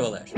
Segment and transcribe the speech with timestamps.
[0.00, 0.32] Merhabalar.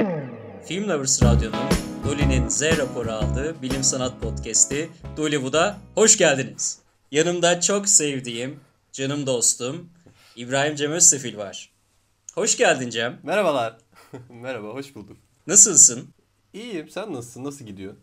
[0.67, 1.69] Film Lovers Radyo'nun
[2.04, 6.79] Dolly'nin Z raporu aldığı bilim sanat podcast'i Dollywood'a hoş geldiniz.
[7.11, 8.61] Yanımda çok sevdiğim
[8.93, 9.90] canım dostum
[10.37, 11.72] İbrahim Cem Özsefil var.
[12.35, 13.21] Hoş geldin Cem.
[13.22, 13.76] Merhabalar.
[14.29, 15.17] Merhaba, hoş bulduk.
[15.47, 16.09] Nasılsın?
[16.52, 17.45] İyiyim, sen nasılsın?
[17.45, 17.95] Nasıl gidiyor?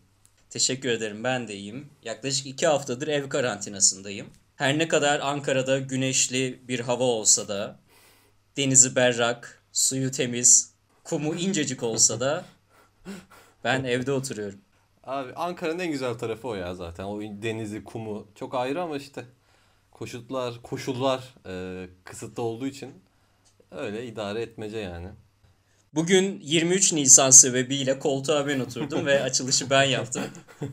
[0.50, 1.86] Teşekkür ederim ben de iyiyim.
[2.02, 4.26] Yaklaşık iki haftadır ev karantinasındayım.
[4.56, 7.78] Her ne kadar Ankara'da güneşli bir hava olsa da,
[8.56, 10.69] denizi berrak, suyu temiz,
[11.04, 12.44] kumu incecik olsa da
[13.64, 14.58] ben evde oturuyorum.
[15.04, 17.04] Abi Ankara'nın en güzel tarafı o ya zaten.
[17.04, 19.24] O denizi, kumu çok ayrı ama işte
[19.90, 22.92] koşullar, koşullar e, kısıtlı olduğu için
[23.70, 25.08] öyle idare etmece yani.
[25.94, 30.22] Bugün 23 Nisan sebebiyle koltuğa ben oturdum ve açılışı ben yaptım.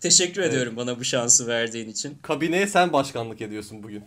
[0.00, 2.18] Teşekkür ediyorum bana bu şansı verdiğin için.
[2.22, 4.04] Kabineye sen başkanlık ediyorsun bugün.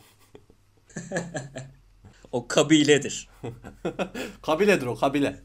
[2.31, 3.29] O kabiledir.
[4.41, 5.41] Kabiledir o, kabile.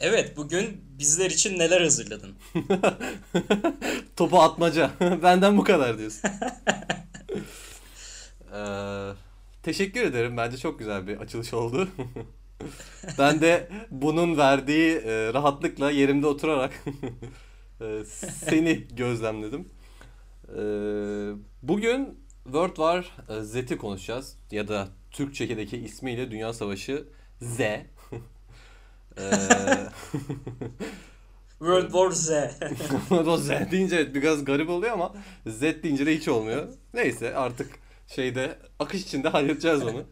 [0.00, 2.34] Evet bugün bizler için neler hazırladın?
[4.16, 4.90] Topu atmaca.
[5.22, 6.30] Benden bu kadar diyorsun.
[8.54, 9.10] Ee,
[9.62, 10.36] teşekkür ederim.
[10.36, 11.88] Bence çok güzel bir açılış oldu.
[13.18, 16.84] ben de bunun verdiği e, rahatlıkla yerimde oturarak
[17.80, 18.04] e,
[18.48, 19.68] seni gözlemledim.
[20.48, 20.62] E,
[21.62, 24.36] bugün World War Z'ti konuşacağız.
[24.50, 27.04] Ya da Türkçe'deki ismiyle Dünya Savaşı
[27.42, 27.60] Z.
[27.60, 27.84] E,
[31.58, 32.30] World War Z.
[33.28, 35.14] o Z deyince evet biraz garip oluyor ama
[35.46, 36.68] Z deyince de hiç olmuyor.
[36.94, 37.70] Neyse artık
[38.06, 40.04] şeyde akış içinde halledeceğiz onu.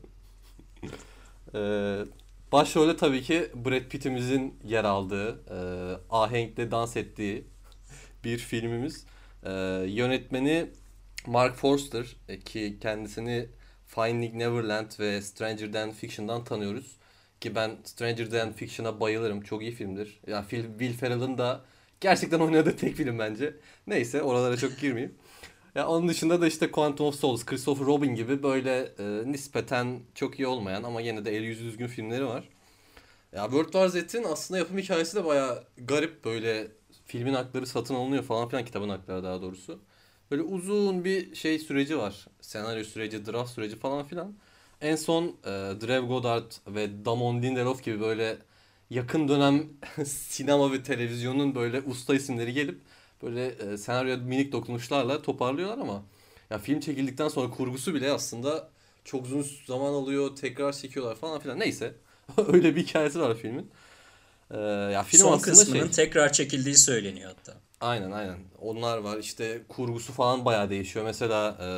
[1.55, 2.05] Ee,
[2.53, 5.59] başrolde tabii ki Brad Pitt'imizin yer aldığı, e,
[6.11, 7.45] ahenkle dans ettiği
[8.25, 9.07] bir filmimiz.
[9.45, 9.51] Ee,
[9.87, 10.67] yönetmeni
[11.27, 13.47] Mark Forster e, ki kendisini
[13.99, 16.97] Finding Neverland ve Stranger Than Fiction'dan tanıyoruz.
[17.41, 19.41] Ki ben Stranger Than Fiction'a bayılırım.
[19.43, 20.21] Çok iyi filmdir.
[20.27, 21.61] Ya Phil, Will Ferrell'ın da
[22.01, 23.55] gerçekten oynadığı tek film bence.
[23.87, 25.15] Neyse oralara çok girmeyeyim.
[25.75, 30.39] Ya onun dışında da işte Quantum of Solace, Christopher Robin gibi böyle e, nispeten çok
[30.41, 32.49] iyi olmayan ama yine de el yüzü düzgün filmleri var.
[33.33, 36.69] Ya World War Z'in aslında yapım hikayesi de baya garip böyle
[37.07, 39.81] filmin hakları satın alınıyor falan filan kitabın hakları daha doğrusu.
[40.31, 42.27] Böyle uzun bir şey süreci var.
[42.41, 44.35] Senaryo süreci, draft süreci falan filan.
[44.81, 48.39] En son e, Drev Goddard ve Damon Lindelof gibi böyle
[48.91, 49.69] yakın dönem
[50.05, 52.81] sinema ve televizyonun böyle usta isimleri gelip
[53.23, 56.03] böyle e, senaryo minik dokunuşlarla toparlıyorlar ama
[56.51, 58.69] ya film çekildikten sonra kurgusu bile aslında
[59.05, 60.37] çok uzun zaman alıyor.
[60.37, 61.61] Tekrar çekiyorlar falan filan.
[61.61, 61.95] Neyse.
[62.53, 63.71] Öyle bir hikayesi var filmin.
[64.51, 65.91] Ee, ya film Son aslında kısmının şey.
[65.91, 67.68] tekrar çekildiği söyleniyor hatta.
[67.81, 68.39] Aynen aynen.
[68.61, 69.19] Onlar var.
[69.19, 71.05] İşte kurgusu falan bayağı değişiyor.
[71.05, 71.69] Mesela e,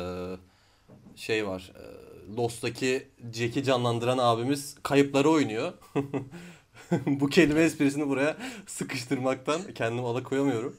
[1.17, 1.71] şey var.
[1.75, 5.73] E, Lost'taki Jack'i canlandıran abimiz kayıpları oynuyor.
[7.05, 10.77] Bu kelime esprisini buraya sıkıştırmaktan kendimi alıkoyamıyorum.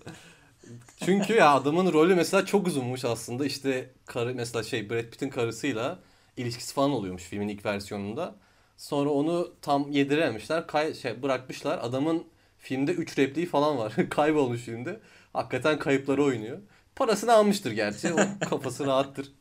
[1.05, 3.47] Çünkü ya adamın rolü mesela çok uzunmuş aslında.
[3.47, 5.99] İşte karı mesela şey Brad Pitt'in karısıyla
[6.37, 8.35] ilişkisi falan oluyormuş filmin ilk versiyonunda.
[8.77, 10.67] Sonra onu tam yedirememişler.
[10.67, 11.79] Kay şey bırakmışlar.
[11.83, 12.25] Adamın
[12.63, 13.93] filmde 3 repliği falan var.
[14.11, 15.01] Kaybolmuş filmde.
[15.33, 16.59] Hakikaten kayıpları oynuyor.
[16.97, 18.13] Parasını almıştır gerçi.
[18.13, 18.17] O
[18.51, 19.33] kafası rahattır.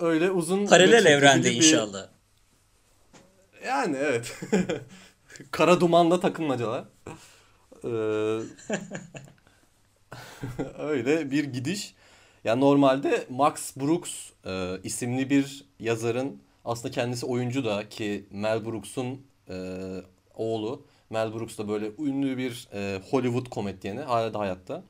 [0.00, 2.08] Öyle uzun Paralel evrende bir- inşallah.
[3.66, 4.40] Yani evet.
[5.50, 6.84] Kara dumanla takılmacalar.
[7.84, 7.88] Ee,
[10.78, 11.94] öyle bir gidiş.
[12.44, 14.10] Ya normalde Max Brooks
[14.46, 19.54] e, isimli bir yazarın aslında kendisi oyuncu da ki Mel Brooks'un e,
[20.34, 20.86] oğlu.
[21.10, 24.82] Mel Brooks da böyle ünlü bir e, Hollywood komedyeni hala da hayatta.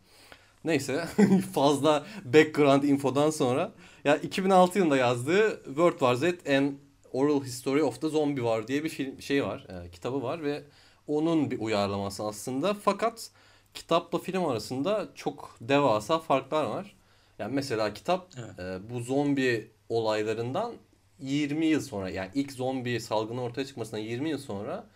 [0.64, 1.04] Neyse
[1.54, 3.72] fazla background infodan sonra
[4.04, 6.72] ya 2006 yılında yazdığı World War Z and
[7.12, 10.62] Oral History of the Zombie War diye bir film şey var, e, kitabı var ve
[11.06, 12.74] onun bir uyarlaması aslında.
[12.74, 13.30] Fakat
[13.74, 16.96] kitapla film arasında çok devasa farklar var.
[17.38, 18.58] Yani mesela kitap Evet.
[18.58, 20.72] e, bu zombi olaylarından
[21.20, 24.86] 20 yıl sonra yani ilk zombi salgını ortaya çıkmasından 20 yıl sonra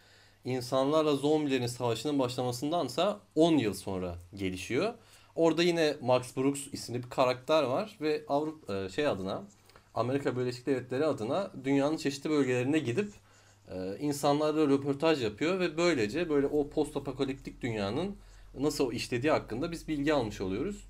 [0.44, 4.94] insanlarla zombilerin savaşının başlamasındansa 10 yıl sonra gelişiyor.
[5.36, 9.42] Orada yine Max Brooks isimli bir karakter var ve Avrupa e, şey adına
[9.94, 13.12] Amerika Birleşik Devletleri adına dünyanın çeşitli bölgelerine gidip
[13.70, 18.16] e, insanlarla röportaj yapıyor ve böylece böyle o post apokaliptik dünyanın
[18.58, 20.84] nasıl işlediği hakkında biz bilgi almış oluyoruz.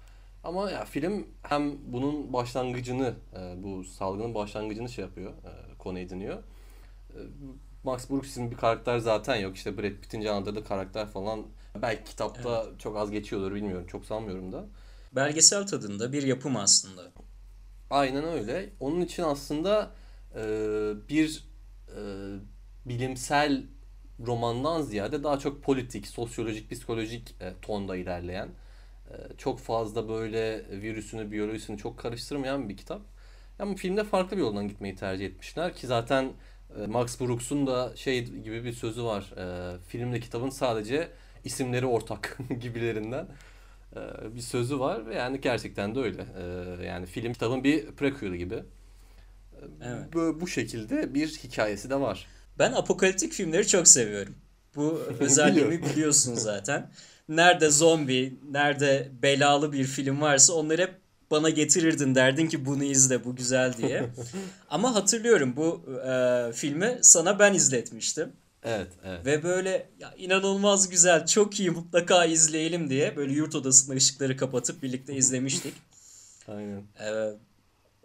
[0.45, 5.33] Ama ya film hem bunun başlangıcını, e, bu salgının başlangıcını şey yapıyor,
[5.79, 6.43] konu ediniyor.
[7.85, 9.57] Max Brooks isimli bir karakter zaten yok.
[9.57, 11.47] İşte Brad Pitt'in canlandırdığı karakter falan
[11.83, 13.87] belki kitapta çok az geçiyordur bilmiyorum.
[13.87, 14.65] Çok sanmıyorum da.
[15.13, 17.03] Belgesel tadında bir yapım aslında.
[17.91, 18.71] Aynen öyle.
[18.81, 19.91] Onun için aslında
[20.37, 20.41] e,
[21.09, 21.45] bir
[21.89, 22.01] e,
[22.87, 23.63] bilimsel
[24.27, 28.49] romandan ziyade daha çok politik, sosyolojik, psikolojik e, tonda ilerleyen
[29.11, 33.03] e, çok fazla böyle virüsünü, biyolojisini çok karıştırmayan bir kitap.
[33.59, 36.33] Ama filmde farklı bir yoldan gitmeyi tercih etmişler ki zaten
[36.87, 39.33] Max Brooks'un da şey gibi bir sözü var.
[39.37, 41.09] E, filmle kitabın sadece
[41.45, 43.27] isimleri ortak gibilerinden
[43.97, 44.01] e,
[44.35, 46.27] bir sözü var ve yani gerçekten de öyle.
[46.39, 48.63] E, yani film kitabın bir prequel gibi.
[49.83, 50.13] Evet.
[50.13, 52.27] Bu, bu şekilde bir hikayesi de var.
[52.59, 54.35] Ben apokaliptik filmleri çok seviyorum.
[54.77, 56.91] Bu özelliğimi biliyorsun zaten.
[57.29, 60.95] Nerede zombi, nerede belalı bir film varsa onları hep
[61.35, 64.11] bana getirirdin derdin ki bunu izle bu güzel diye.
[64.71, 68.33] Ama hatırlıyorum bu e, filmi sana ben izletmiştim.
[68.65, 69.27] Evet, evet.
[69.27, 74.83] Ve böyle ya inanılmaz güzel, çok iyi mutlaka izleyelim diye böyle yurt odasında ışıkları kapatıp
[74.83, 75.75] birlikte izlemiştik.
[76.49, 76.83] Aynen.
[77.01, 77.33] Ee,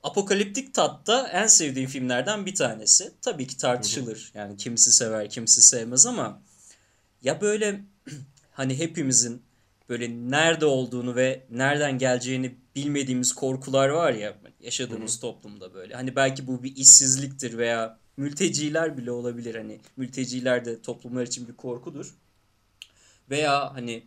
[0.04, 3.12] Apokaliptik tatta en sevdiğim filmlerden bir tanesi.
[3.22, 4.32] Tabii ki tartışılır.
[4.34, 6.42] Yani kimisi sever, kimisi sevmez ama
[7.24, 7.82] ya böyle
[8.52, 9.42] hani hepimizin
[9.90, 15.94] böyle nerede olduğunu ve nereden geleceğini bilmediğimiz korkular var ya yaşadığımız toplumda böyle.
[15.94, 19.56] Hani belki bu bir işsizliktir veya mülteciler bile olabilir.
[19.56, 22.16] Hani mülteciler de toplumlar için bir korkudur.
[23.30, 24.04] Veya hani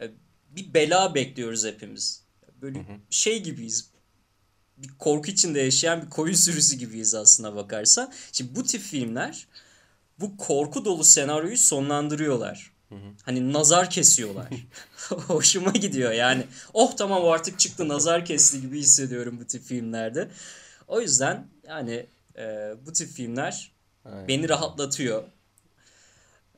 [0.00, 0.10] e,
[0.50, 2.22] bir bela bekliyoruz hepimiz.
[2.62, 3.90] Böyle şey gibiyiz
[4.78, 8.12] bir korku içinde yaşayan bir koyun sürüsü gibiyiz aslına bakarsan.
[8.32, 9.46] Şimdi bu tip filmler
[10.20, 12.72] bu korku dolu senaryoyu sonlandırıyorlar.
[12.88, 13.12] Hı hı.
[13.22, 14.48] Hani nazar kesiyorlar.
[15.08, 16.44] Hoşuma gidiyor yani.
[16.74, 20.28] Oh tamam o artık çıktı nazar kesti gibi hissediyorum bu tip filmlerde.
[20.88, 22.06] O yüzden yani
[22.38, 23.72] e, bu tip filmler
[24.04, 24.28] Aynen.
[24.28, 25.22] beni rahatlatıyor.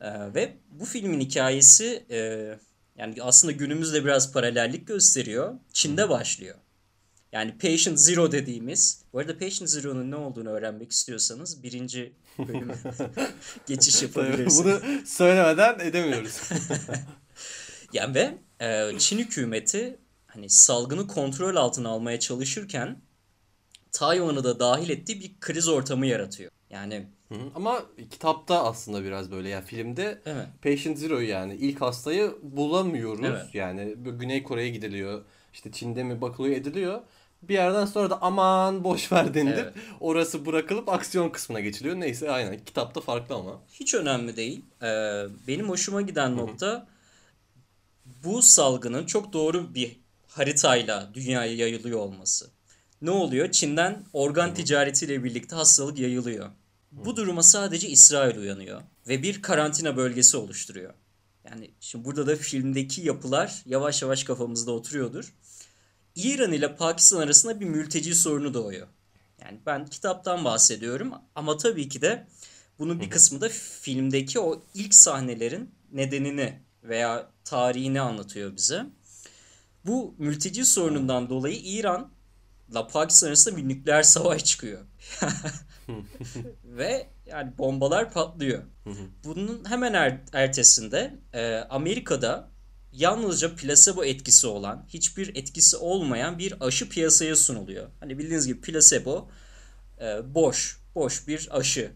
[0.00, 2.19] E, ve bu filmin hikayesi e,
[2.97, 5.55] yani aslında günümüzde biraz paralellik gösteriyor.
[5.73, 6.56] Çin'de başlıyor.
[7.32, 9.03] Yani Patient Zero dediğimiz.
[9.12, 12.75] Bu arada Patient Zero'nun ne olduğunu öğrenmek istiyorsanız birinci bölüme
[13.67, 14.65] geçiş yapabilirsiniz.
[14.65, 16.41] Bunu söylemeden edemiyoruz.
[17.93, 23.00] yani ve e, Çin hükümeti hani salgını kontrol altına almaya çalışırken
[23.93, 26.50] Tayvan'ı da dahil ettiği bir kriz ortamı yaratıyor.
[26.71, 27.38] Yani hı.
[27.55, 30.47] Ama kitapta aslında biraz böyle yani filmde evet.
[30.62, 33.25] Patient Zero yani ilk hastayı bulamıyoruz.
[33.25, 33.55] Evet.
[33.55, 35.25] Yani Güney Kore'ye gidiliyor.
[35.53, 37.00] İşte Çin'de mi bakılıyor ediliyor.
[37.42, 39.75] Bir yerden sonra da aman boş ver denilip evet.
[40.00, 42.00] orası bırakılıp aksiyon kısmına geçiliyor.
[42.00, 43.62] Neyse aynen kitapta farklı ama.
[43.72, 44.64] Hiç önemli değil.
[44.82, 46.87] Ee, benim hoşuma giden nokta
[48.25, 52.50] bu salgının çok doğru bir haritayla dünyaya yayılıyor olması.
[53.02, 53.50] Ne oluyor?
[53.50, 56.50] Çin'den organ ticaretiyle birlikte hastalık yayılıyor.
[56.92, 60.94] Bu duruma sadece İsrail uyanıyor ve bir karantina bölgesi oluşturuyor.
[61.44, 65.34] Yani şimdi burada da filmdeki yapılar yavaş yavaş kafamızda oturuyordur.
[66.17, 68.87] İran ile Pakistan arasında bir mülteci sorunu doğuyor.
[69.45, 72.27] Yani ben kitaptan bahsediyorum ama tabii ki de
[72.79, 78.87] bunun bir kısmı da filmdeki o ilk sahnelerin nedenini veya tarihini anlatıyor bize.
[79.87, 82.12] Bu mülteci sorunundan dolayı İran
[82.71, 84.81] ile Pakistan arasında bir nükleer savaş çıkıyor.
[86.65, 88.62] Ve yani bombalar patlıyor.
[89.25, 92.49] Bunun hemen er, ertesinde e, Amerika'da
[92.92, 97.88] yalnızca plasebo etkisi olan, hiçbir etkisi olmayan bir aşı piyasaya sunuluyor.
[98.00, 99.28] Hani bildiğiniz gibi plasebo
[100.00, 101.92] e, boş, boş bir aşı.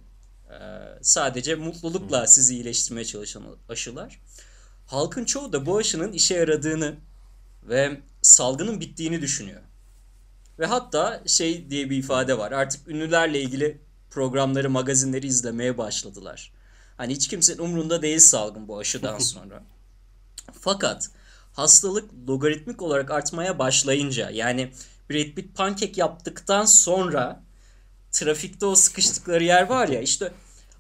[0.51, 0.57] E,
[1.03, 4.21] sadece mutlulukla sizi iyileştirmeye çalışan aşılar.
[4.87, 6.97] Halkın çoğu da bu aşının işe yaradığını
[7.63, 9.61] ve salgının bittiğini düşünüyor.
[10.59, 12.53] Ve hatta şey diye bir ifade var.
[12.53, 16.53] Artık ünlülerle ilgili programları, magazinleri izlemeye başladılar.
[16.97, 19.63] Hani hiç kimsenin umrunda değil salgın bu aşıdan sonra.
[20.53, 21.11] Fakat
[21.53, 24.73] hastalık logaritmik olarak artmaya başlayınca yani
[25.11, 27.43] Brad Pitt pankek yaptıktan sonra
[28.13, 30.33] trafikte o sıkıştıkları yer var ya işte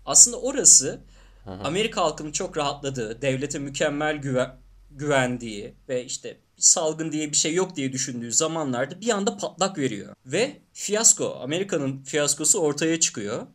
[0.07, 1.01] aslında orası
[1.47, 4.57] Amerika halkının çok rahatladığı, devlete mükemmel güven,
[4.91, 10.15] güvendiği ve işte salgın diye bir şey yok diye düşündüğü zamanlarda bir anda patlak veriyor.
[10.27, 13.47] Ve fiyasko, Amerika'nın fiyaskosu ortaya çıkıyor.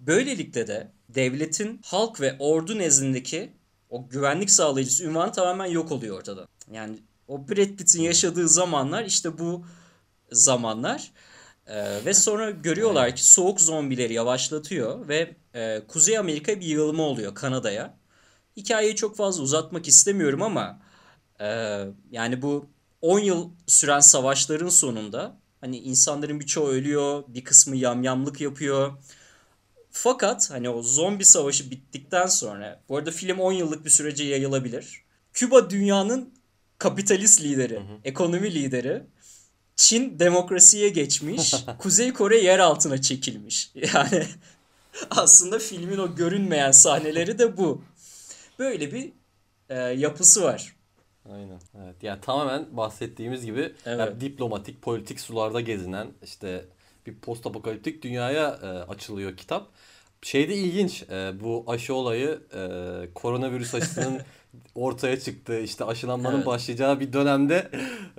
[0.00, 3.52] Böylelikle de devletin halk ve ordu nezdindeki
[3.90, 6.48] o güvenlik sağlayıcısı ünvanı tamamen yok oluyor ortada.
[6.72, 9.64] Yani o Brad Pitt'in yaşadığı zamanlar işte bu
[10.32, 11.12] zamanlar.
[11.66, 17.34] Ee, ve sonra görüyorlar ki soğuk zombileri yavaşlatıyor ve e, Kuzey Amerika bir yığılma oluyor
[17.34, 17.94] Kanada'ya.
[18.56, 20.80] Hikayeyi çok fazla uzatmak istemiyorum ama
[21.40, 21.46] e,
[22.10, 22.66] yani bu
[23.02, 28.92] 10 yıl süren savaşların sonunda hani insanların birçoğu ölüyor, bir kısmı yamyamlık yapıyor.
[30.02, 35.02] Fakat hani o zombi savaşı bittikten sonra bu arada film 10 yıllık bir sürece yayılabilir.
[35.32, 36.34] Küba dünyanın
[36.78, 37.98] kapitalist lideri, hı hı.
[38.04, 39.02] ekonomi lideri.
[39.76, 41.54] Çin demokrasiye geçmiş.
[41.78, 43.72] Kuzey Kore yer altına çekilmiş.
[43.94, 44.26] Yani
[45.10, 47.82] Aslında filmin o görünmeyen sahneleri de bu.
[48.58, 49.12] Böyle bir
[49.68, 50.76] e, yapısı var.
[51.32, 51.60] Aynen.
[51.84, 51.96] Evet.
[52.02, 53.98] Yani tamamen bahsettiğimiz gibi Evet.
[53.98, 56.64] yani diplomatik, politik sularda gezinen işte
[57.06, 59.70] bir post apokaliptik dünyaya e, açılıyor kitap.
[60.22, 61.02] Şey de ilginç.
[61.02, 62.60] e, bu aşı olayı e,
[63.14, 64.20] koronavirüs aşısının
[64.74, 66.46] ortaya çıktığı işte aşılanmanın Evet.
[66.46, 67.70] başlayacağı bir dönemde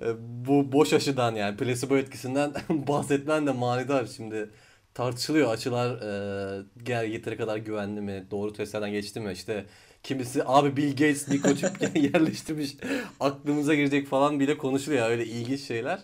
[0.02, 0.06] e,
[0.48, 4.06] bu boş aşıdan yani placebo etkisinden bahsetmen de manidar.
[4.06, 4.50] Şimdi
[4.94, 5.90] tartışılıyor aşılar
[6.60, 8.28] e, gel yeteri kadar güvenli mi?
[8.32, 9.32] Doğru testlerden geçti mi?
[9.34, 9.66] İşte
[10.04, 12.72] kimisi abi Bill Gates mikroçip yerleştirmiş
[13.20, 15.10] aklımıza girecek falan bile konuşuluyor.
[15.10, 16.00] Öyle ilginç şeyler.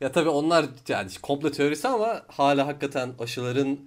[0.00, 3.78] Ya tabii onlar yani komple teorisi ama hala hakikaten aşıların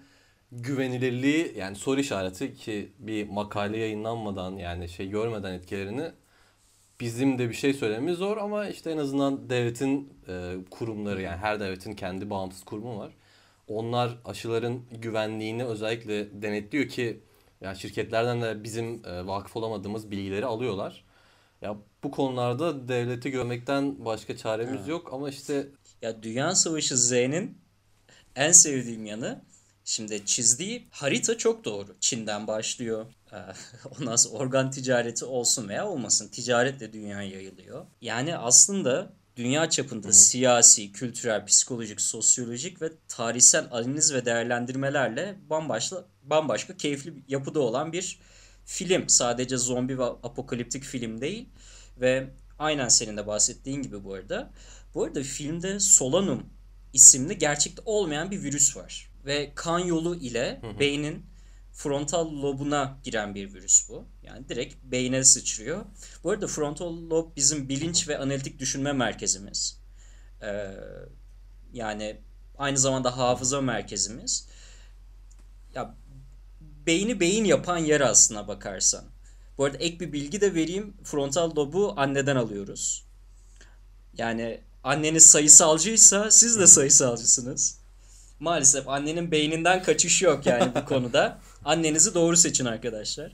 [0.52, 6.12] güvenilirliği yani soru işareti ki bir makale yayınlanmadan yani şey görmeden etkilerini
[7.00, 11.60] bizim de bir şey söylememiz zor ama işte en azından devletin e, kurumları yani her
[11.60, 13.14] devletin kendi bağımsız kurumu var.
[13.68, 17.24] Onlar aşıların güvenliğini özellikle denetliyor ki
[17.62, 21.06] yani şirketlerden de bizim e, vakıf olamadığımız bilgileri alıyorlar.
[21.62, 25.68] Ya bu konularda devleti görmekten başka çaremiz yok ama işte
[26.02, 27.58] Ya Dünya Savaşı Z'nin
[28.36, 29.42] en sevdiğim yanı
[29.86, 31.96] şimdi çizdiği harita çok doğru.
[32.00, 33.06] Çin'den başlıyor.
[33.34, 33.36] Ee,
[34.00, 36.28] Ondan sonra organ ticareti olsun veya olmasın.
[36.28, 37.86] Ticaretle dünyaya yayılıyor.
[38.02, 46.78] Yani aslında dünya çapında siyasi, kültürel, psikolojik, sosyolojik ve tarihsel analiz ve değerlendirmelerle bambaşka bambaşka
[46.78, 48.20] keyifli bir yapıda olan bir
[48.66, 49.10] film.
[49.10, 51.50] Sadece zombi ve apokaliptik film değil.
[52.02, 52.28] Ve
[52.60, 54.52] aynen senin de bahsettiğin gibi bu arada.
[54.94, 56.50] Bu arada filmde Solanum
[56.94, 59.11] isimli gerçekte olmayan bir virüs var.
[59.26, 61.26] Ve kan yolu ile beynin
[61.72, 64.06] frontal lobuna giren bir virüs bu.
[64.24, 65.86] Yani direkt beyne sıçrıyor.
[66.24, 69.80] Bu arada frontal lob bizim bilinç ve analitik düşünme merkezimiz.
[70.42, 70.72] Ee,
[71.74, 72.22] yani
[72.58, 74.48] aynı zamanda hafıza merkezimiz.
[75.76, 75.96] Ya
[76.62, 79.06] beyni beyin yapan yer aslına bakarsan.
[79.58, 80.94] Bu arada ek bir bilgi de vereyim.
[81.04, 83.06] Frontal lobu anneden alıyoruz.
[84.18, 87.81] Yani anneniz sayısalcıysa siz de sayısalcısınız.
[88.42, 91.40] Maalesef annenin beyninden kaçış yok yani bu konuda.
[91.66, 93.32] Annenizi doğru seçin arkadaşlar.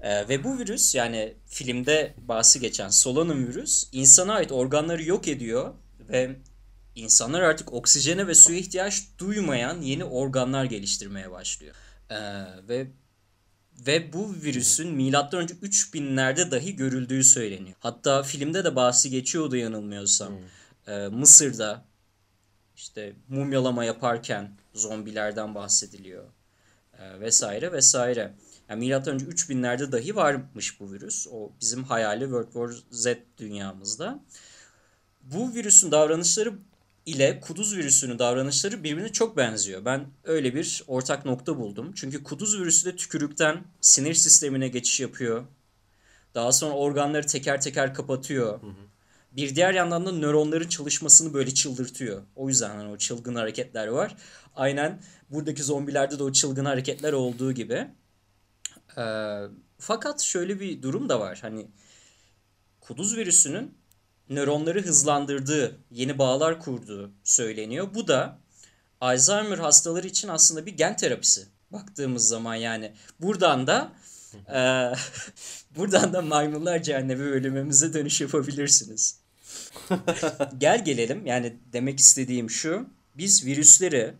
[0.00, 5.74] Ee, ve bu virüs yani filmde bahsi geçen Solanum virüs insana ait organları yok ediyor
[6.08, 6.36] ve
[6.94, 11.74] insanlar artık oksijene ve suya ihtiyaç duymayan yeni organlar geliştirmeye başlıyor.
[12.10, 12.16] Ee,
[12.68, 12.86] ve
[13.86, 17.76] ve bu virüsün milattan önce 3000'lerde dahi görüldüğü söyleniyor.
[17.80, 20.32] Hatta filmde de bahsi geçiyordu yanılmıyorsam.
[20.86, 21.84] Ee, Mısır'da
[22.76, 26.24] işte mumyalama yaparken zombilerden bahsediliyor.
[26.98, 28.34] Ee, vesaire vesaire.
[28.68, 31.26] Yani milattan önce 3000'lerde dahi varmış bu virüs.
[31.32, 33.06] O bizim hayali World War Z
[33.38, 34.20] dünyamızda.
[35.22, 36.52] Bu virüsün davranışları
[37.06, 39.84] ile kuduz virüsünün davranışları birbirine çok benziyor.
[39.84, 41.92] Ben öyle bir ortak nokta buldum.
[41.94, 45.44] Çünkü kuduz virüsü de tükürükten sinir sistemine geçiş yapıyor.
[46.34, 48.60] Daha sonra organları teker teker kapatıyor.
[49.36, 52.22] Bir diğer yandan da nöronların çalışmasını böyle çıldırtıyor.
[52.36, 54.16] O yüzden hani o çılgın hareketler var.
[54.54, 57.88] Aynen buradaki zombilerde de o çılgın hareketler olduğu gibi.
[58.98, 59.42] Ee,
[59.78, 61.38] fakat şöyle bir durum da var.
[61.42, 61.66] Hani
[62.80, 63.74] kuduz virüsünün
[64.30, 67.88] nöronları hızlandırdığı, yeni bağlar kurduğu söyleniyor.
[67.94, 68.38] Bu da
[69.00, 71.46] Alzheimer hastaları için aslında bir gen terapisi.
[71.72, 73.92] Baktığımız zaman yani buradan da
[74.54, 74.92] e,
[75.76, 79.25] buradan da maymunlar cehennemi bölümümüze dönüş yapabilirsiniz.
[80.58, 82.86] Gel gelelim yani demek istediğim şu.
[83.14, 84.14] Biz virüsleri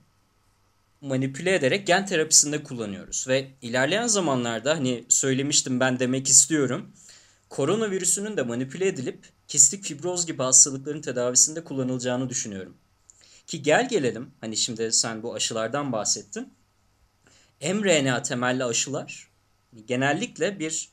[1.01, 3.29] manipüle ederek gen terapisinde kullanıyoruz.
[3.29, 6.93] Ve ilerleyen zamanlarda hani söylemiştim ben demek istiyorum.
[7.49, 12.77] Koronavirüsünün de manipüle edilip kistik fibroz gibi hastalıkların tedavisinde kullanılacağını düşünüyorum.
[13.47, 16.53] Ki gel gelelim hani şimdi sen bu aşılardan bahsettin.
[17.63, 19.31] mRNA temelli aşılar
[19.87, 20.89] genellikle bir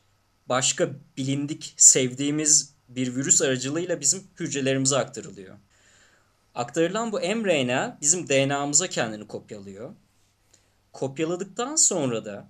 [0.49, 5.57] başka bilindik sevdiğimiz bir virüs aracılığıyla bizim hücrelerimize aktarılıyor.
[6.55, 9.93] Aktarılan bu mRNA bizim DNA'mıza kendini kopyalıyor.
[10.93, 12.49] Kopyaladıktan sonra da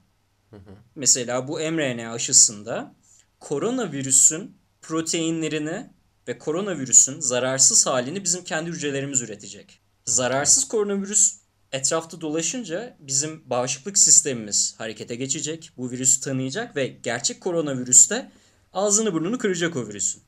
[0.96, 2.96] mesela bu mRNA aşısında
[3.40, 5.90] koronavirüsün proteinlerini
[6.28, 9.80] ve koronavirüsün zararsız halini bizim kendi hücrelerimiz üretecek.
[10.06, 11.38] Zararsız koronavirüs
[11.72, 15.72] etrafta dolaşınca bizim bağışıklık sistemimiz harekete geçecek.
[15.78, 18.32] Bu virüsü tanıyacak ve gerçek koronavirüs de
[18.74, 20.24] ağzını burnunu kıracak o virüsün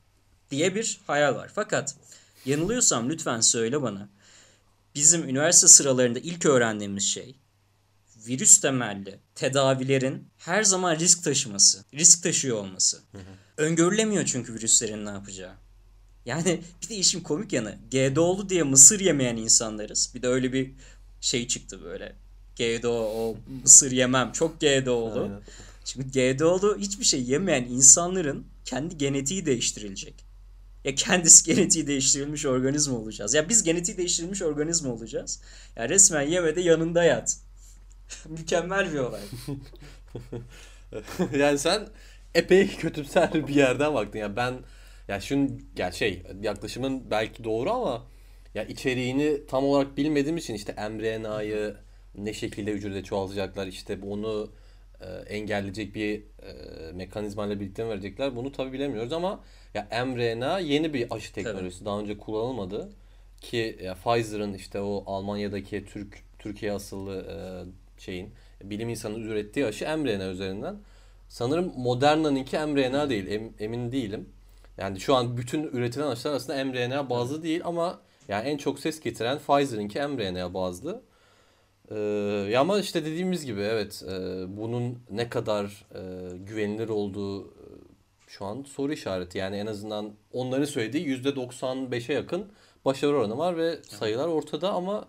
[0.50, 1.50] diye bir hayal var.
[1.54, 1.94] Fakat
[2.44, 4.08] yanılıyorsam lütfen söyle bana.
[4.94, 7.34] Bizim üniversite sıralarında ilk öğrendiğimiz şey
[8.28, 13.00] virüs temelli tedavilerin her zaman risk taşıması, risk taşıyor olması.
[13.56, 15.54] Öngörülemiyor çünkü virüslerin ne yapacağı.
[16.26, 20.12] Yani bir de işin komik yanı GDO'lu diye mısır yemeyen insanlarız.
[20.14, 20.72] Bir de öyle bir
[21.20, 22.16] şey çıktı böyle.
[22.56, 24.32] GDO o mısır yemem.
[24.32, 25.22] Çok GDO'lu.
[25.22, 25.40] Aynen.
[25.84, 30.25] Şimdi GDO'lu hiçbir şey yemeyen insanların kendi genetiği değiştirilecek.
[30.86, 33.34] Ya kendisi genetiği değiştirilmiş organizma olacağız.
[33.34, 35.40] Ya biz genetiği değiştirilmiş organizma olacağız.
[35.76, 37.36] Ya resmen yeme de yanında yat.
[38.28, 39.20] Mükemmel bir olay.
[41.38, 41.88] yani sen
[42.34, 44.18] epey kötümser bir yerden baktın.
[44.18, 44.54] Ya ben
[45.08, 48.06] ya şun ya şey yaklaşımın belki doğru ama
[48.54, 51.76] ya içeriğini tam olarak bilmediğim için işte mRNA'yı
[52.14, 54.52] ne şekilde hücrede çoğaltacaklar işte bunu
[55.00, 56.22] e, engelleyecek bir e,
[56.92, 59.40] mekanizmayla birlikte mi verecekler bunu tabi bilemiyoruz ama
[59.74, 62.92] ya mRNA yeni bir aşı teknolojisi daha önce kullanılmadı
[63.40, 67.36] ki ya Pfizer'ın işte o Almanya'daki Türk Türkiye asıllı e,
[68.00, 68.30] şeyin
[68.62, 70.76] bilim insanı ürettiği aşı mRNA üzerinden.
[71.28, 73.26] Sanırım Moderna'nınki mRNA değil.
[73.26, 74.28] em- emin değilim.
[74.78, 79.00] Yani şu an bütün üretilen aşılar aslında mRNA bazlı değil ama yani en çok ses
[79.00, 81.02] getiren Pfizer'ınki mRNA bazlı.
[81.90, 81.94] Ee,
[82.50, 85.64] ya ama işte dediğimiz gibi evet e, bunun ne kadar
[85.94, 86.00] e,
[86.36, 87.64] güvenilir olduğu e,
[88.26, 89.38] şu an soru işareti.
[89.38, 92.46] Yani en azından onların söylediği %95'e yakın
[92.84, 95.08] başarı oranı var ve sayılar ortada ama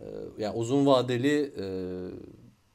[0.00, 0.04] e,
[0.38, 1.66] ya uzun vadeli e,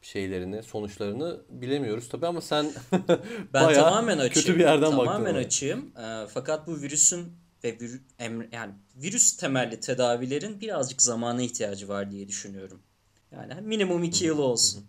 [0.01, 2.65] şeylerini, sonuçlarını bilemiyoruz tabii ama sen
[3.53, 4.33] Ben tamamen açığım.
[4.33, 5.05] kötü bir yerden baktın.
[5.05, 5.91] Tamamen açığım.
[5.97, 7.33] Ee, fakat bu virüsün
[7.63, 8.01] ve vir-
[8.51, 12.81] yani virüs temelli tedavilerin birazcık zamana ihtiyacı var diye düşünüyorum.
[13.31, 14.85] Yani minimum iki yıl olsun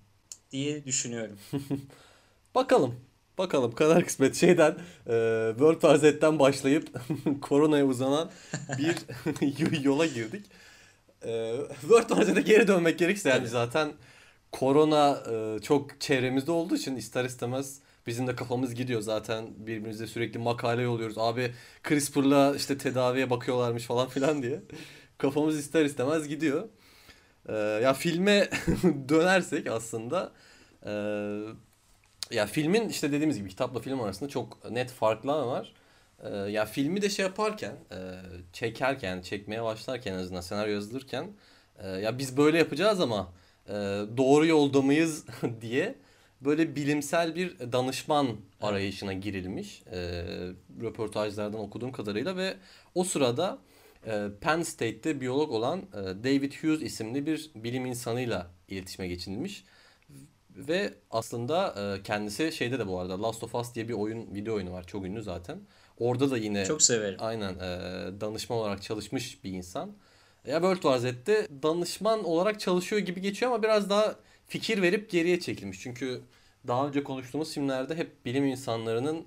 [0.51, 1.39] diye düşünüyorum.
[2.55, 2.95] Bakalım.
[3.39, 4.71] Bakalım kadar kısmet şeyden
[5.07, 7.01] e, World War Z'den başlayıp
[7.41, 8.31] koronaya uzanan
[8.79, 10.47] bir yola girdik.
[11.23, 13.93] E, World War Z'de geri dönmek gerekirse yani zaten
[14.53, 20.39] korona e, çok çevremizde olduğu için ister istemez bizim de kafamız gidiyor zaten birbirimize sürekli
[20.39, 21.19] makale yolluyoruz.
[21.19, 21.53] Abi
[21.89, 24.63] CRISPR'la işte tedaviye bakıyorlarmış falan filan diye.
[25.19, 26.69] Kafamız ister istemez gidiyor.
[27.49, 28.49] E, ya filme
[29.09, 30.33] dönersek aslında
[30.87, 30.93] e,
[32.31, 35.73] ya filmin işte dediğimiz gibi kitapla film arasında çok net farklar var.
[36.23, 37.97] Ee, ya filmi de şey yaparken, e,
[38.53, 41.27] çekerken, çekmeye başlarken en azından senaryo yazılırken
[41.79, 43.33] e, ya biz böyle yapacağız ama
[43.69, 43.73] e,
[44.17, 45.25] doğru yolda mıyız
[45.61, 45.95] diye
[46.41, 48.29] böyle bilimsel bir danışman
[48.61, 49.83] arayışına girilmiş.
[49.93, 49.99] E,
[50.83, 52.55] röportajlardan okuduğum kadarıyla ve
[52.95, 53.72] o sırada e,
[54.41, 59.65] Penn State'te biyolog olan e, David Hughes isimli bir bilim insanıyla iletişime geçilmiş.
[60.51, 64.55] Ve aslında e, kendisi şeyde de bu arada Last of Us diye bir oyun video
[64.55, 64.87] oyunu var.
[64.87, 65.61] Çok ünlü zaten.
[65.99, 67.17] Orada da yine Çok severim.
[67.19, 67.61] aynen e,
[68.21, 69.93] danışman olarak çalışmış bir insan.
[70.47, 75.41] Ya World War Z'de danışman olarak çalışıyor gibi geçiyor ama biraz daha fikir verip geriye
[75.41, 75.81] çekilmiş.
[75.81, 76.21] Çünkü
[76.67, 79.27] daha önce konuştuğumuz filmlerde hep bilim insanlarının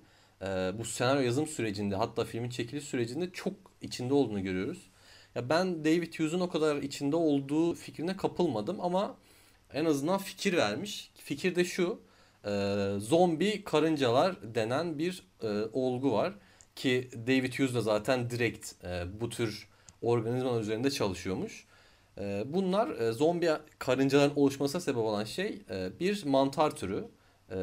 [0.80, 3.54] bu senaryo yazım sürecinde hatta filmin çekiliş sürecinde çok
[3.86, 4.90] içinde olduğunu görüyoruz.
[5.36, 9.16] Ya ben David Hughes'un o kadar içinde olduğu fikrine kapılmadım ama
[9.74, 11.12] en azından fikir vermiş.
[11.16, 12.00] Fikir de şu.
[12.46, 16.34] e, zombi karıncalar denen bir e, olgu var.
[16.76, 19.68] Ki David Hughes da zaten direkt e, bu tür
[20.02, 21.66] organizmalar üzerinde çalışıyormuş.
[22.18, 27.06] E, bunlar e, zombi karıncaların oluşmasına sebep olan şey e, bir mantar türü.
[27.50, 27.58] E,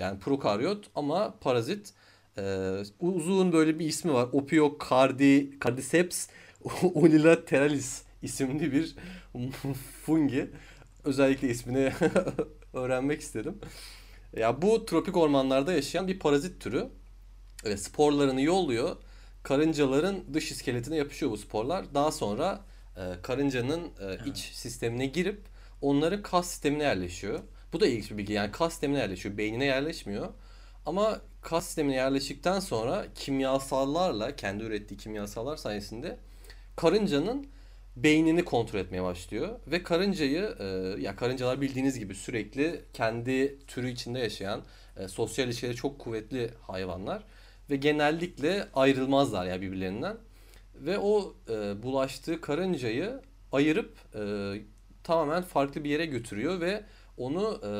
[0.00, 1.94] yani prokaryot ama parazit.
[2.38, 4.28] E, uzun böyle bir ismi var.
[4.32, 6.26] Opiocardi, Cardiceps
[6.94, 8.96] unilateralis isimli bir
[10.04, 10.50] fungi.
[11.04, 11.92] Özellikle ismini
[12.72, 13.58] öğrenmek istedim.
[14.36, 16.88] Ya bu tropik ormanlarda yaşayan bir parazit türü.
[17.64, 18.96] Evet, sporlarını yolluyor.
[19.42, 21.94] Karıncaların dış iskeletine yapışıyor bu sporlar.
[21.94, 22.64] Daha sonra
[22.96, 25.40] e, karıncanın e, iç sistemine girip
[25.80, 27.40] onların kas sistemine yerleşiyor.
[27.72, 28.32] Bu da ilginç bir bilgi.
[28.32, 29.38] Yani kas sistemine yerleşiyor.
[29.38, 30.28] Beynine yerleşmiyor.
[30.86, 36.16] Ama kas sistemine yerleştikten sonra kimyasallarla, kendi ürettiği kimyasallar sayesinde
[36.76, 37.46] karıncanın
[37.96, 39.60] beynini kontrol etmeye başlıyor.
[39.66, 40.64] Ve karıncayı e,
[41.00, 44.62] ya karıncalar bildiğiniz gibi sürekli kendi türü içinde yaşayan
[44.96, 47.24] e, sosyal ilişkileri çok kuvvetli hayvanlar
[47.70, 50.16] ve genellikle ayrılmazlar ya birbirlerinden.
[50.74, 53.20] Ve o e, bulaştığı karıncayı
[53.52, 54.22] ayırıp e,
[55.04, 56.82] tamamen farklı bir yere götürüyor ve
[57.16, 57.70] onu e,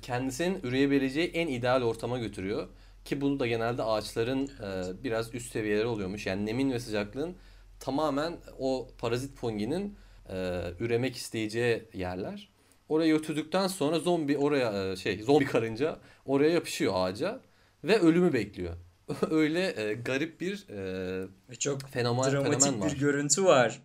[0.00, 2.68] kendisinin üreyebileceği en ideal ortama götürüyor
[3.04, 7.36] ki bunu da genelde ağaçların e, biraz üst seviyeleri oluyormuş yani nemin ve sıcaklığın
[7.80, 12.50] tamamen o parazit funginin e, üremek isteyeceği yerler.
[12.88, 17.40] Oraya götürdükten sonra zombi oraya e, şey zombi karınca oraya yapışıyor ağaca
[17.84, 18.76] ve ölümü bekliyor.
[19.30, 22.92] Öyle e, garip bir e, Ve çok fenomen dramatik fenomen var.
[22.92, 23.82] bir görüntü var.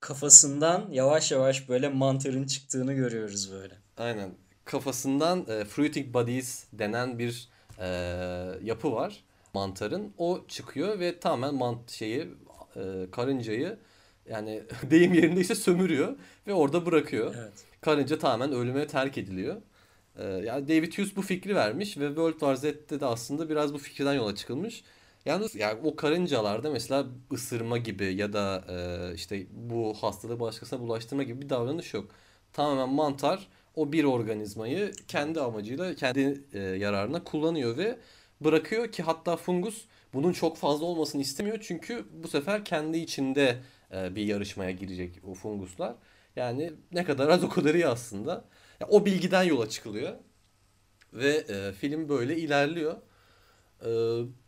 [0.00, 3.74] Kafasından yavaş yavaş böyle mantarın çıktığını görüyoruz böyle.
[3.96, 4.34] Aynen.
[4.64, 7.86] Kafasından e, fruiting bodies denen bir e,
[8.62, 10.12] yapı var mantarın.
[10.18, 12.28] O çıkıyor ve tamamen mant şeyi
[12.76, 13.78] e, karıncayı
[14.30, 17.34] Yani deyim yerinde ise sömürüyor ve orada bırakıyor.
[17.38, 17.64] Evet.
[17.80, 19.56] Karınca tamamen ölüme terk ediliyor.
[20.18, 23.78] Ee, yani David Hughes bu fikri vermiş ve World War Z'de de aslında biraz bu
[23.78, 24.84] fikirden yola çıkılmış.
[25.24, 31.22] Yalnız yani o karıncalarda mesela ısırma gibi ya da e, işte bu hastalığı başkasına bulaştırma
[31.22, 32.10] gibi bir davranış yok.
[32.52, 37.98] Tamamen mantar o bir organizmayı kendi amacıyla kendi e, yararına kullanıyor ve
[38.40, 39.84] bırakıyor ki hatta fungus
[40.14, 43.56] bunun çok fazla olmasını istemiyor çünkü bu sefer kendi içinde
[43.94, 45.94] e, bir yarışmaya girecek o funguslar.
[46.36, 48.44] Yani ne kadar az o kadar iyi aslında.
[48.80, 50.14] Ya o bilgiden yola çıkılıyor
[51.12, 52.96] ve e, film böyle ilerliyor.
[53.84, 53.90] E,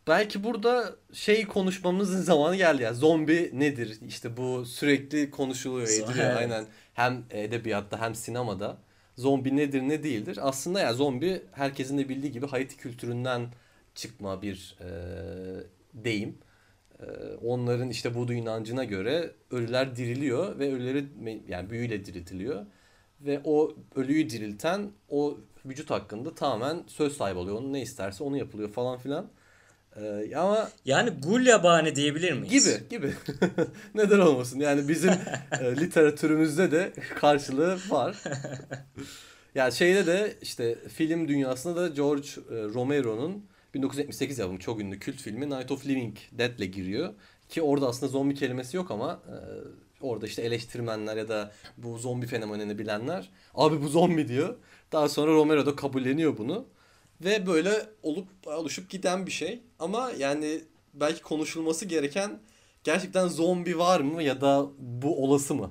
[0.06, 2.94] belki burada şey konuşmamızın zamanı geldi ya.
[2.94, 3.98] Zombi nedir?
[4.08, 6.36] İşte bu sürekli konuşuluyor, ediliyor evet.
[6.36, 6.66] aynen.
[6.94, 8.78] Hem edebiyatta hem sinemada.
[9.18, 10.38] Zombi nedir ne değildir?
[10.42, 13.48] Aslında ya zombi herkesin de bildiği gibi Haiti kültüründen
[13.94, 14.88] çıkma bir e,
[15.94, 16.38] deyim.
[17.00, 17.04] E,
[17.42, 21.07] onların işte voodoo inancına göre ölüler diriliyor ve ölüleri
[21.48, 22.66] yani büyüyle diriltiliyor.
[23.20, 27.57] Ve o ölüyü dirilten o vücut hakkında tamamen söz sahibi oluyor.
[27.59, 29.31] Onun ne isterse onu yapılıyor falan filan.
[30.02, 32.64] E, ama Yani gul yabani diyebilir miyiz?
[32.64, 33.12] gibi gibi.
[33.94, 34.61] Neden olmasın?
[34.61, 35.11] Yani bizim
[35.61, 38.16] e, literatürümüzde de karşılığı var.
[39.54, 45.16] Yani şeyde de işte film dünyasında da George e, Romero'nun 1978 yapımı çok ünlü kült
[45.20, 47.14] filmi Night of Living Dead'le giriyor.
[47.48, 49.37] Ki orada aslında zombi kelimesi yok ama e,
[50.00, 54.56] orada işte eleştirmenler ya da bu zombi fenomenini bilenler abi bu zombi diyor.
[54.92, 56.66] Daha sonra Romero da kabulleniyor bunu.
[57.24, 59.62] Ve böyle olup oluşup giden bir şey.
[59.78, 60.61] Ama yani
[60.94, 62.38] belki konuşulması gereken
[62.85, 65.70] gerçekten zombi var mı ya da bu olası mı?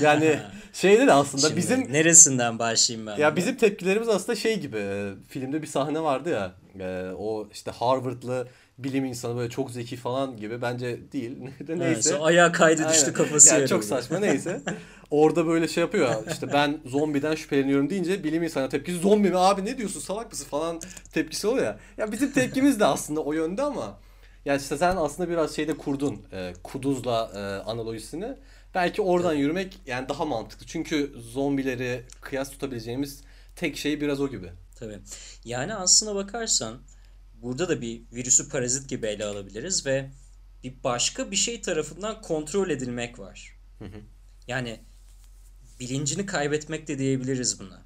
[0.00, 0.38] Yani
[0.72, 3.16] şeyde de aslında Şimdi bizim neresinden başlayayım ben?
[3.16, 3.36] ya buna?
[3.36, 4.76] bizim tepkilerimiz aslında şey gibi.
[4.78, 6.54] e, Filmde bir sahne vardı ya.
[6.80, 10.62] e, O işte Harvard'lı bilim insanı böyle çok zeki falan gibi.
[10.62, 11.30] Bence değil.
[11.40, 12.02] De Evet, neyse.
[12.02, 13.12] sonra ayağa kaydı düştü Aynen.
[13.12, 14.60] kafası Yani çok saçma neyse.
[15.10, 19.38] Orada böyle şey yapıyor ya, işte ben zombiden şüpheleniyorum deyince bilim insanı tepkisi zombi mi
[19.38, 20.80] abi ne diyorsun salak mısın falan
[21.12, 21.78] tepkisi oluyor ya.
[21.98, 23.98] Ya bizim tepkimiz de aslında o yönde ama
[24.44, 27.38] ya işte sen aslında biraz şeyde kurdun e, kuduzla e,
[27.70, 28.36] analojisini.
[28.74, 30.66] Belki oradan yürümek yani daha mantıklı.
[30.66, 33.22] Çünkü zombileri kıyas tutabileceğimiz
[33.56, 34.50] tek şey biraz o gibi.
[34.78, 34.98] Tabii.
[35.44, 36.78] Yani aslına bakarsan
[37.46, 40.10] burada da bir virüsü parazit gibi ele alabiliriz ve
[40.64, 43.58] bir başka bir şey tarafından kontrol edilmek var.
[44.48, 44.80] Yani
[45.80, 47.82] bilincini kaybetmek de diyebiliriz buna.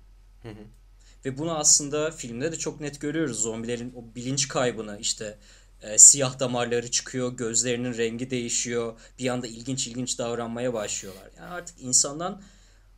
[1.25, 3.41] Ve bunu aslında filmde de çok net görüyoruz.
[3.41, 5.39] Zombilerin o bilinç kaybını işte
[5.83, 9.01] e, siyah damarları çıkıyor, gözlerinin rengi değişiyor.
[9.19, 11.31] Bir anda ilginç ilginç davranmaya başlıyorlar.
[11.37, 12.43] Yani artık insandan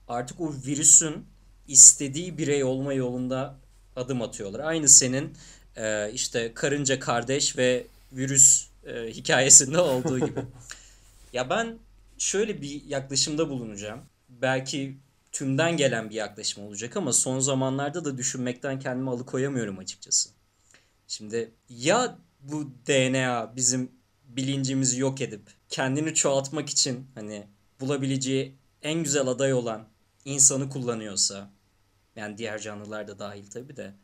[0.09, 1.27] artık o virüsün
[1.68, 3.59] istediği birey olma yolunda
[3.96, 4.61] adım atıyorlar.
[4.61, 5.37] Aynı senin
[5.77, 10.41] e, işte karınca kardeş ve virüs e, hikayesinde olduğu gibi.
[11.33, 11.79] Ya ben
[12.19, 14.01] şöyle bir yaklaşımda bulunacağım.
[14.29, 14.99] Belki
[15.33, 20.31] tümden gelen bir yaklaşım olacak ama son zamanlarda da düşünmekten kendimi alıkoyamıyorum açıkçası.
[21.09, 23.91] Şimdi ya bu DNA bizim
[24.25, 27.47] bilincimizi yok edip kendini çoğaltmak için hani
[27.81, 29.89] bulabileceği en güzel aday olan
[30.25, 31.51] insanı kullanıyorsa
[32.17, 33.95] yani diğer canlılar da dahil tabii de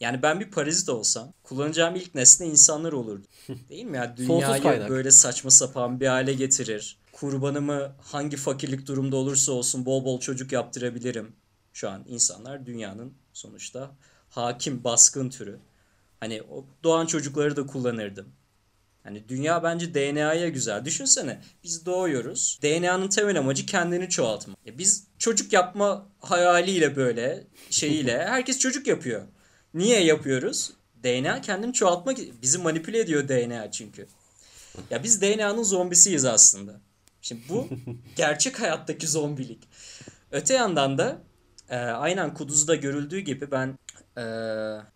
[0.00, 3.26] yani ben bir parazit olsam kullanacağım ilk nesne insanlar olurdu.
[3.68, 4.16] Değil mi ya?
[4.16, 6.98] Dünyayı böyle saçma sapan bir hale getirir.
[7.12, 11.32] Kurbanımı hangi fakirlik durumda olursa olsun bol bol çocuk yaptırabilirim.
[11.72, 13.90] Şu an insanlar dünyanın sonuçta
[14.30, 15.58] hakim baskın türü.
[16.20, 18.26] Hani o doğan çocukları da kullanırdım.
[19.02, 20.84] Hani dünya bence DNA'ya güzel.
[20.84, 22.58] Düşünsene biz doğuyoruz.
[22.62, 24.54] DNA'nın temel amacı kendini çoğaltma.
[24.66, 29.22] E biz çocuk yapma hayaliyle böyle şeyiyle herkes çocuk yapıyor.
[29.74, 30.72] Niye yapıyoruz?
[31.02, 34.06] DNA kendini çoğaltmak bizi manipüle ediyor DNA çünkü.
[34.90, 36.80] Ya biz DNA'nın zombisiyiz aslında.
[37.22, 37.68] Şimdi bu
[38.16, 39.68] gerçek hayattaki zombilik.
[40.30, 41.18] Öte yandan da
[41.68, 43.78] e, aynen Kuduz'da görüldüğü gibi ben
[44.18, 44.24] e,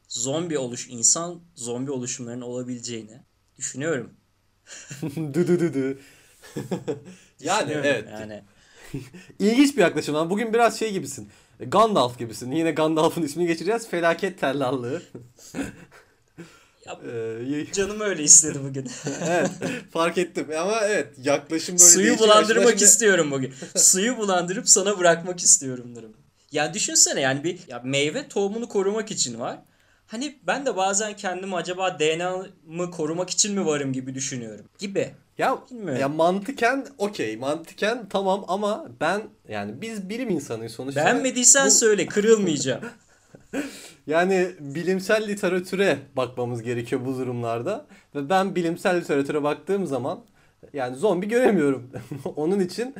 [0.09, 3.21] zombi oluş insan zombi oluşumlarının olabileceğini
[3.57, 4.12] düşünüyorum.
[5.03, 5.99] dü dü dü dü.
[7.41, 8.09] yani evet.
[8.12, 8.43] Yani
[9.38, 10.14] İlginç bir yaklaşım.
[10.14, 10.31] lan.
[10.31, 11.29] Bugün biraz şey gibisin.
[11.61, 12.53] Gandalf gibisin.
[12.53, 13.88] Yine Gandalf'ın ismini geçireceğiz.
[13.88, 15.03] Felaket tellallığı.
[16.87, 18.90] ya, Ee, canım öyle istedi bugün.
[19.27, 19.51] evet
[19.92, 23.55] fark ettim ama evet yaklaşım böyle Suyu bulandırmak Şimdi- istiyorum bugün.
[23.77, 26.12] Suyu bulandırıp sana bırakmak istiyorum durum.
[26.53, 29.59] Ya düşünsene yani bir ya meyve tohumunu korumak için var.
[30.07, 34.64] Hani ben de bazen kendimi acaba DNA'mı korumak için mi varım gibi düşünüyorum.
[34.79, 35.14] Gibi.
[35.38, 36.01] Ya, Bilmiyorum.
[36.01, 41.05] ya mantıken okey mantıken tamam ama ben yani biz bilim insanıyız sonuçta.
[41.05, 42.81] Beğenmediysen Bu- söyle kırılmayacağım.
[44.07, 47.87] Yani bilimsel literatüre bakmamız gerekiyor bu durumlarda.
[48.14, 50.20] Ve ben bilimsel literatüre baktığım zaman
[50.72, 51.90] Yani zombi göremiyorum.
[52.37, 52.94] Onun için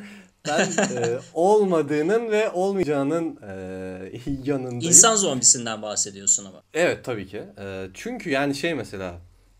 [0.47, 0.59] ben
[0.95, 3.51] e, olmadığının ve olmayacağının e,
[4.43, 4.81] yanındayım.
[4.81, 6.63] İnsan zombisinden bahsediyorsun ama.
[6.73, 7.43] Evet tabii ki.
[7.61, 9.15] E, çünkü yani şey mesela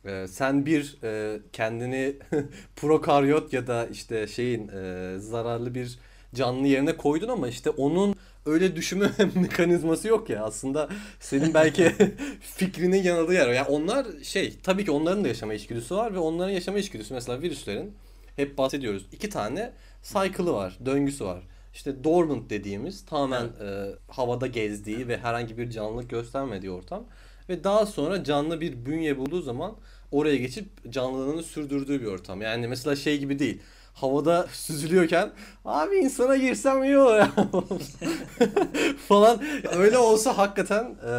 [0.09, 2.15] e, sen bir e, kendini
[2.75, 5.99] prokaryot ya da işte şeyin e, zararlı bir
[6.35, 10.43] canlı yerine koydun ama işte onun öyle düşünme mekanizması yok ya.
[10.43, 11.95] Aslında senin belki
[12.41, 13.49] fikrinin yanıldığı yer.
[13.49, 17.41] Yani onlar şey tabii ki onların da yaşama içgüdüsü var ve onların yaşama içgüdüsü mesela
[17.41, 17.93] virüslerin
[18.35, 19.05] hep bahsediyoruz.
[19.11, 19.71] iki tane
[20.03, 21.43] cycle'ı var, döngüsü var.
[21.73, 27.03] İşte dormant dediğimiz tamamen e, havada gezdiği ve herhangi bir canlılık göstermediği ortam.
[27.49, 29.75] Ve daha sonra canlı bir bünye bulduğu zaman
[30.11, 32.41] oraya geçip canlılığını sürdürdüğü bir ortam.
[32.41, 33.61] Yani mesela şey gibi değil.
[33.93, 35.31] Havada süzülüyorken
[35.65, 37.27] abi insana girsem iyi olur
[39.07, 39.43] falan.
[39.77, 41.11] Öyle olsa hakikaten e,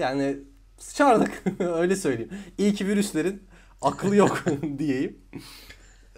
[0.00, 0.38] yani
[0.78, 2.32] sıçardık öyle söyleyeyim.
[2.58, 3.42] İyi ki virüslerin
[3.82, 4.44] aklı yok
[4.78, 5.18] diyeyim.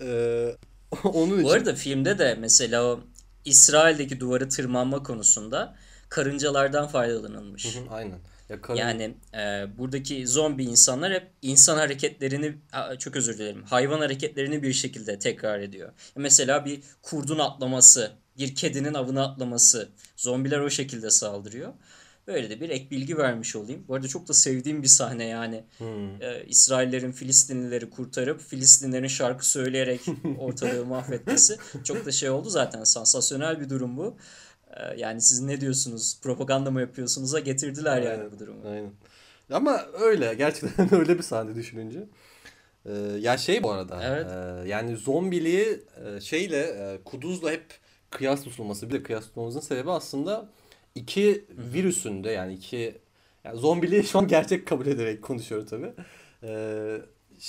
[0.01, 0.09] E,
[1.05, 1.45] onun için.
[1.45, 3.01] Bu arada filmde de mesela o
[3.45, 5.77] İsrail'deki duvarı tırmanma konusunda
[6.09, 7.77] karıncalardan faydalanılmış.
[7.77, 8.19] Hı hı, Aynen.
[8.49, 12.55] Ya karın- Yani e, buradaki zombi insanlar hep insan hareketlerini,
[12.99, 15.93] çok özür dilerim, hayvan hareketlerini bir şekilde tekrar ediyor.
[16.17, 21.73] Mesela bir kurdun atlaması, bir kedinin avına atlaması, zombiler o şekilde saldırıyor.
[22.27, 23.85] Böyle de bir ek bilgi vermiş olayım.
[23.89, 25.65] Bu arada çok da sevdiğim bir sahne yani.
[25.79, 26.23] Hmm.
[26.23, 30.01] E, İsraillerin Filistinlileri kurtarıp Filistinlerin şarkı söyleyerek
[30.39, 32.85] ortalığı mahvetmesi çok da şey oldu zaten.
[32.85, 34.17] Sansasyonel bir durum bu.
[34.77, 36.21] E, yani siz ne diyorsunuz?
[36.23, 38.69] Propaganda mı yapıyorsunuz'a getirdiler yani Aynen, bu durumu.
[38.69, 38.91] Aynen.
[39.53, 42.07] Ama öyle gerçekten öyle bir sahne düşününce.
[42.87, 44.03] Ee, ya şey bu arada.
[44.05, 44.27] Evet.
[44.27, 47.65] e, yani zombiliği e, şeyle e, kuduzla hep
[48.11, 48.89] kıyas tutulması.
[48.89, 50.49] Bir de kıyas tutmamızın sebebi aslında
[50.95, 52.95] iki virüsün de yani iki
[53.45, 55.93] yani zombiliği şu an gerçek kabul ederek konuşuyorum tabii.
[56.43, 57.01] Ee,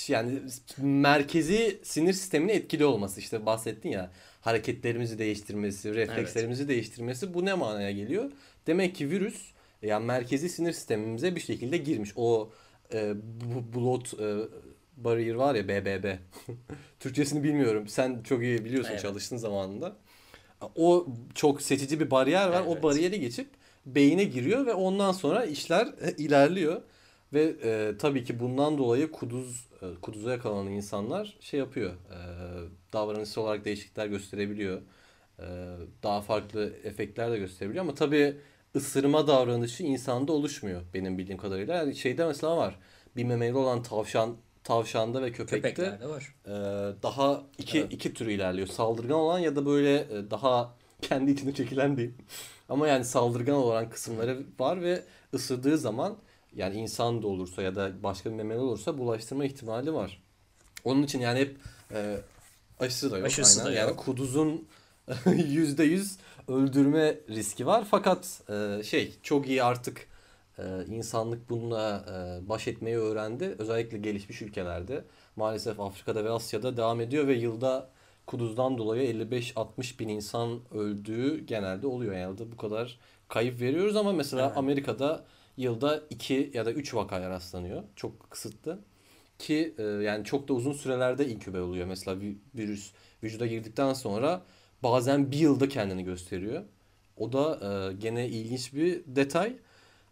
[0.08, 0.40] yani
[0.78, 7.90] merkezi sinir sistemini etkili olması işte bahsettin ya hareketlerimizi değiştirmesi, reflekslerimizi değiştirmesi bu ne manaya
[7.90, 8.30] geliyor?
[8.66, 12.12] Demek ki virüs yani merkezi sinir sistemimize bir şekilde girmiş.
[12.16, 12.50] O
[12.92, 13.14] e,
[13.74, 14.48] blood e,
[14.96, 16.16] barrier var ya BBB.
[17.00, 17.88] Türkçesini bilmiyorum.
[17.88, 19.02] Sen çok iyi biliyorsun Evet.
[19.02, 19.96] çalıştığın zamanında.
[20.76, 22.62] O çok seçici bir bariyer var.
[22.66, 22.78] Evet.
[22.78, 23.48] O bariyeri geçip
[23.86, 26.82] beyine giriyor ve ondan sonra işler ilerliyor.
[27.32, 31.90] Ve e, tabii ki bundan dolayı kuduz e, kuduza yakalanan insanlar şey yapıyor.
[31.92, 32.18] E,
[32.92, 34.80] davranışsal olarak değişiklikler gösterebiliyor.
[35.38, 35.44] E,
[36.02, 38.36] daha farklı efektler de gösterebiliyor ama tabii
[38.76, 41.74] ısırma davranışı insanda oluşmuyor benim bildiğim kadarıyla.
[41.74, 42.78] Yani şeyde mesela var.
[43.16, 46.34] Bir memeli olan tavşan tavşanda ve köpekte Köpeklerde var.
[46.46, 46.50] ee,
[47.02, 47.92] daha iki Evet.
[47.92, 48.66] iki tür ilerliyor.
[48.66, 52.10] Saldırgan olan ya da böyle e, daha kendi içine çekilen değil.
[52.68, 55.02] Ama yani saldırgan olan kısımları var ve
[55.34, 56.16] ısırdığı zaman
[56.56, 60.22] yani insan da olursa ya da başka bir memeli olursa bulaştırma ihtimali var.
[60.84, 61.56] Onun için yani hep
[61.94, 62.16] e,
[62.80, 63.26] aşısı da yok.
[63.26, 63.72] Aşısı aynen.
[63.72, 63.98] da Yani yok.
[63.98, 64.68] kuduzun
[65.36, 67.84] yüzde yüz öldürme riski var.
[67.90, 70.06] Fakat e, şey çok iyi artık
[70.58, 73.54] e, insanlık bununla e, baş etmeyi öğrendi.
[73.58, 75.04] Özellikle gelişmiş ülkelerde.
[75.36, 77.90] Maalesef Afrika'da ve Asya'da devam ediyor ve yılda
[78.26, 82.14] kuduzdan dolayı 55-60 bin insan öldüğü genelde oluyor.
[82.16, 84.56] Yani bu kadar kayıp veriyoruz ama mesela Evet.
[84.56, 85.24] Amerika'da
[85.58, 87.84] yılda 2 ya da 3 vakaya rastlanıyor.
[87.96, 88.80] Çok kısıtlı.
[89.38, 91.86] Ki e, yani çok da uzun sürelerde inkübe oluyor.
[91.86, 92.92] Mesela vi- virüs
[93.22, 94.42] vücuda girdikten sonra
[94.82, 96.64] bazen bir yılda kendini gösteriyor.
[97.16, 99.56] O da e, gene ilginç bir detay.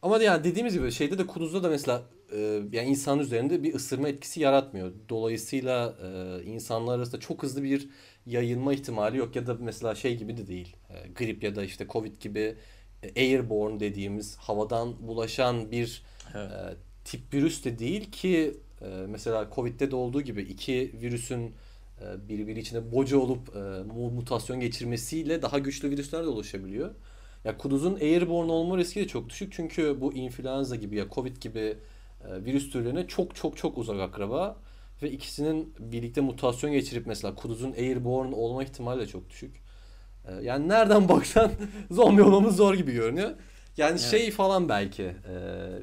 [0.02, 2.38] Ama yani dediğimiz gibi şeyde de kuduzda da mesela e,
[2.72, 4.92] yani insan üzerinde bir ısırma etkisi yaratmıyor.
[5.09, 7.88] Dolayısıyla e, insanlar arasında çok hızlı bir
[8.26, 10.76] yayılma ihtimali yok ya da mesela şey gibi de değil.
[10.90, 12.56] E, grip ya da işte covid gibi
[13.16, 16.02] airborne dediğimiz havadan bulaşan bir
[16.35, 16.50] Evet.
[16.52, 21.54] e, tip virüs de değil ki e, mesela Covid'de de olduğu gibi iki virüsün
[22.00, 26.94] e, birbiri içine boca olup e, mu- mutasyon geçirmesiyle daha güçlü virüsler de oluşabiliyor.
[27.44, 31.78] Ya kuduzun airborne olma riski de çok düşük çünkü bu influenza gibi ya Covid gibi
[32.28, 34.56] e, virüs türlerine çok çok çok uzak akraba
[35.02, 39.65] ve ikisinin birlikte mutasyon geçirip mesela kuduzun airborne olma ihtimali de çok düşük.
[40.28, 41.50] E, yani nereden baksan
[41.90, 43.30] zombi olmamız zor gibi görünüyor.
[43.76, 44.00] Yani Evet.
[44.00, 45.34] şey falan belki e,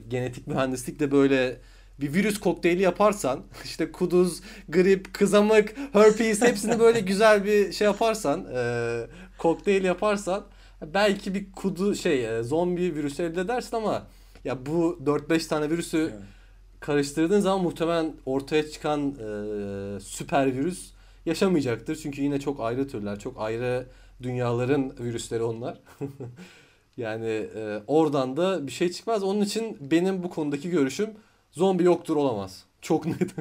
[0.07, 1.57] genetik mühendislikle böyle
[2.01, 8.45] bir virüs kokteyli yaparsan işte kuduz, grip, kızamık, herpes hepsini böyle güzel bir şey yaparsan
[8.55, 9.01] e,
[9.37, 10.43] kokteyl yaparsan
[10.93, 14.07] belki bir kudu şey e, zombi virüsü elde edersin ama
[14.45, 16.13] ya bu 4-5 tane virüsü Evet.
[16.79, 20.91] karıştırdığın zaman muhtemelen ortaya çıkan e, süper virüs
[21.25, 21.95] yaşamayacaktır.
[21.95, 23.85] Çünkü yine çok ayrı türler, çok ayrı
[24.21, 25.79] dünyaların virüsleri onlar.
[26.97, 29.23] yani e, oradan da bir şey çıkmaz.
[29.23, 31.09] Onun için benim bu konudaki görüşüm
[31.51, 32.63] zombi yoktur olamaz.
[32.81, 33.17] Çok net.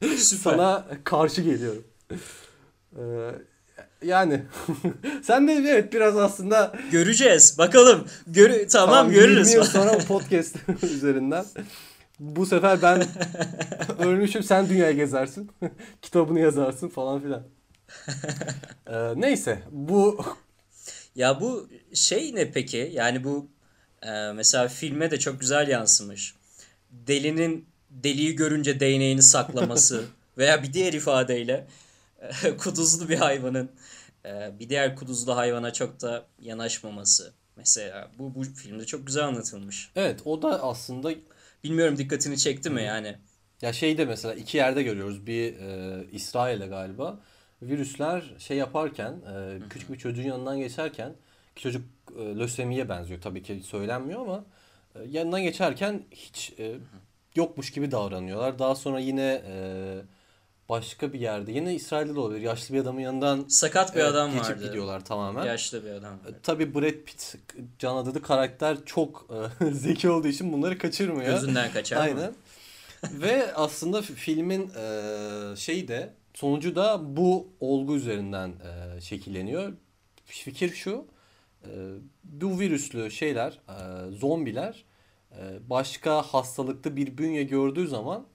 [0.00, 0.50] Süper.
[0.50, 1.84] Sana karşı geliyorum.
[2.96, 3.30] Ee,
[4.02, 4.42] yani
[5.22, 7.58] sen de evet biraz aslında Göreceğiz.
[7.58, 8.04] Bakalım.
[8.26, 9.52] Görü tamam, 20 görürüz.
[9.52, 11.44] yıl sonra podcast üzerinden.
[12.20, 13.04] Bu sefer ben
[13.98, 15.50] ölmüşüm sen dünyaya gezersin.
[16.02, 17.42] Kitabını yazarsın falan filan.
[18.86, 20.24] Ee, neyse bu
[21.14, 22.90] Ya bu şey ne peki?
[22.94, 23.48] Yani bu
[24.02, 26.34] e, mesela filme de çok güzel yansımış.
[26.90, 30.04] Delinin deliği görünce değneğini saklaması
[30.38, 31.66] veya bir diğer ifadeyle
[32.44, 33.70] e, kuduzlu bir hayvanın
[34.26, 37.32] e, bir diğer kuduzlu hayvana çok da yanaşmaması.
[37.56, 39.90] Mesela bu bu filmde çok güzel anlatılmış.
[39.96, 41.14] evet o da aslında
[41.64, 43.16] Bilmiyorum dikkatini çekti mi yani?
[43.62, 45.26] Ya şeyde mesela iki yerde görüyoruz.
[45.26, 47.20] Bir e, İsrail'de galiba.
[47.62, 51.12] Virüsler şey yaparken e, küçük bir çocuğun yanından geçerken
[51.56, 51.82] ki çocuk
[52.18, 54.44] e, lösemiye benziyor tabii ki söylenmiyor ama
[54.94, 56.76] e, yanından geçerken hiç e,
[57.34, 58.58] yokmuş gibi davranıyorlar.
[58.58, 59.94] Daha sonra yine e,
[60.68, 62.40] başka bir yerde yine İsrail'de de olabilir.
[62.40, 64.66] Yaşlı bir adamın yanından Sakat bir evet, adam geçip vardı.
[64.66, 65.44] gidiyorlar tamamen.
[65.44, 66.14] Yaşlı bir adam.
[66.14, 67.34] E, Tabii Brad Pitt
[67.78, 69.28] Can Adadı karakter çok
[69.60, 71.30] e, zeki olduğu için bunları kaçırmıyor.
[71.30, 72.02] Gözünden kaçar mı?
[72.02, 72.32] Aynen.
[73.12, 79.72] Ve aslında fi- filmin e, şeyi de sonucu da bu olgu üzerinden e, şekilleniyor.
[80.24, 81.04] Fikir şu.
[81.64, 81.68] e,
[82.24, 84.84] bu virüslü şeyler, e, zombiler
[85.32, 88.26] e, başka hastalıklı bir bünye gördüğü zaman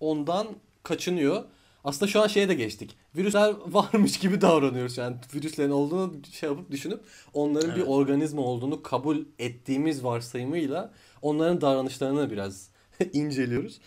[0.00, 0.46] ondan
[0.82, 1.44] kaçınıyor.
[1.84, 2.96] Aslında şu an şeye de geçtik.
[3.16, 4.98] Virüsler varmış gibi davranıyoruz.
[4.98, 7.00] Yani virüslerin olduğunu şey yapıp düşünüp
[7.34, 7.88] onların bir Evet.
[7.88, 10.92] organizma olduğunu kabul ettiğimiz varsayımıyla
[11.22, 12.70] onların davranışlarını biraz
[13.12, 13.80] inceliyoruz.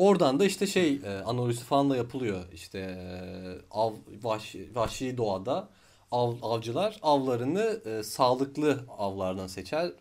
[0.00, 2.44] Oradan da işte şey e, analojisi falan da yapılıyor.
[2.52, 3.18] İşte e,
[3.70, 5.68] av vahşi, vahşi doğada
[6.10, 9.92] av, avcılar avlarını e, sağlıklı avlardan seçer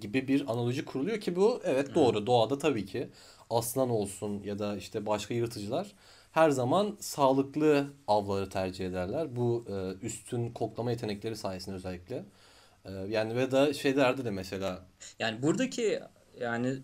[0.00, 2.26] gibi bir analoji kuruluyor ki bu evet doğru.
[2.26, 3.08] Doğada tabii ki
[3.50, 5.92] aslan olsun ya da işte başka yırtıcılar
[6.30, 9.36] her zaman sağlıklı avları tercih ederler.
[9.36, 12.24] Bu e, üstün koklama yetenekleri sayesinde özellikle.
[12.84, 14.86] E, yani ve da şeylerde de mesela
[15.18, 16.00] Yani buradaki
[16.40, 16.78] yani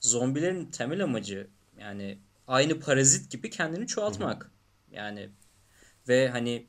[0.00, 4.50] zombilerin temel amacı yani aynı parazit gibi kendini çoğaltmak.
[4.92, 5.30] Yani
[6.08, 6.66] ve hani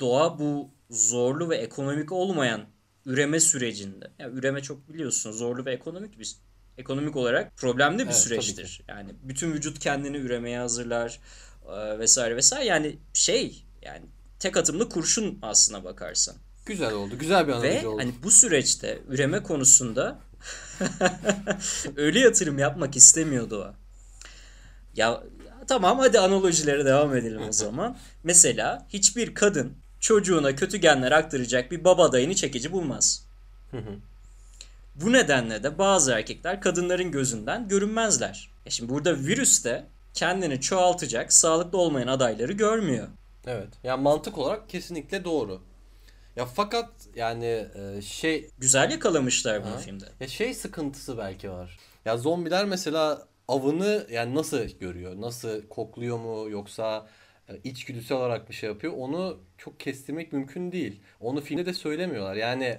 [0.00, 2.66] doğa bu zorlu ve ekonomik olmayan
[3.06, 4.10] üreme sürecinde.
[4.18, 6.36] Ya üreme çok biliyorsun zorlu ve ekonomik bir
[6.78, 8.82] ekonomik olarak problemli bir Evet, süreçtir.
[8.88, 11.20] Yani bütün vücut kendini üremeye hazırlar
[11.68, 12.66] e, vesaire vesaire.
[12.66, 14.06] Yani şey yani
[14.38, 16.36] tek atımlı kurşun aslına bakarsan.
[16.66, 17.18] güzel oldu.
[17.18, 17.98] Güzel bir analoji Ve oldu.
[17.98, 20.18] hani bu süreçte üreme konusunda
[21.96, 23.83] öyle yatırım yapmak istemiyordu o.
[24.96, 25.22] Ya,
[25.68, 27.96] tamam hadi analojilere devam edelim o zaman.
[28.24, 33.26] Mesela hiçbir kadın çocuğuna kötü genler aktaracak bir baba adayını çekici bulmaz.
[34.94, 38.50] Bu nedenle de bazı erkekler kadınların gözünden görünmezler.
[38.66, 43.08] E şimdi burada virüs de kendini çoğaltacak, sağlıklı olmayan adayları görmüyor.
[43.46, 43.68] Evet.
[43.84, 45.60] Yani mantık olarak kesinlikle doğru.
[46.36, 50.04] Ya fakat yani e, şey Güzel yakalamışlar bunu filmde.
[50.20, 51.78] ya şey sıkıntısı belki var.
[52.04, 55.20] Ya zombiler mesela avını yani nasıl görüyor?
[55.20, 57.08] Nasıl kokluyor mu yoksa
[57.48, 58.92] e, içgüdüsel olarak bir şey yapıyor?
[58.96, 61.00] Onu çok kestirmek mümkün değil.
[61.20, 62.34] Onu filmde de söylemiyorlar.
[62.34, 62.78] Yani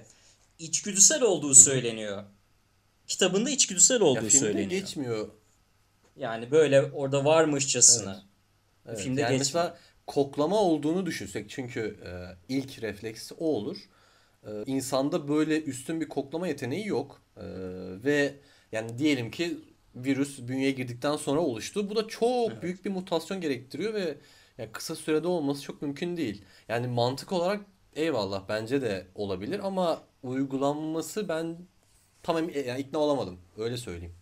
[0.58, 2.24] içgüdüsel olduğu söyleniyor.
[3.06, 4.70] Kitabında içgüdüsel ya olduğu filmde söyleniyor.
[4.70, 5.28] geçmiyor.
[6.16, 8.22] Yani böyle orada varmışçasına.
[8.86, 9.38] Evet, Filmde yani geçmiyor.
[9.38, 12.10] mesela koklama olduğunu düşünsek çünkü e,
[12.48, 13.76] ilk refleks o olur.
[14.46, 17.22] E, insanda böyle üstün bir koklama yeteneği yok.
[17.36, 17.44] E,
[18.04, 18.34] ve
[18.72, 19.58] yani diyelim ki
[19.96, 21.90] virüs bünyeye girdikten sonra oluştu.
[21.90, 22.62] Bu da çok Evet.
[22.62, 24.18] büyük bir mutasyon gerektiriyor ve
[24.58, 26.44] ya kısa sürede olması çok mümkün değil.
[26.68, 31.58] Yani mantık olarak eyvallah bence de olabilir ama uygulanması ben
[32.22, 33.38] tam yani ikna olamadım.
[33.58, 34.14] Öyle söyleyeyim.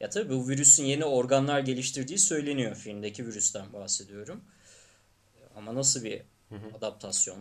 [0.00, 2.76] Ya tabii bu virüsün yeni organlar geliştirdiği söyleniyor.
[2.76, 4.40] Filmdeki virüsten bahsediyorum.
[5.56, 6.22] Ama nasıl bir
[6.78, 7.38] adaptasyon,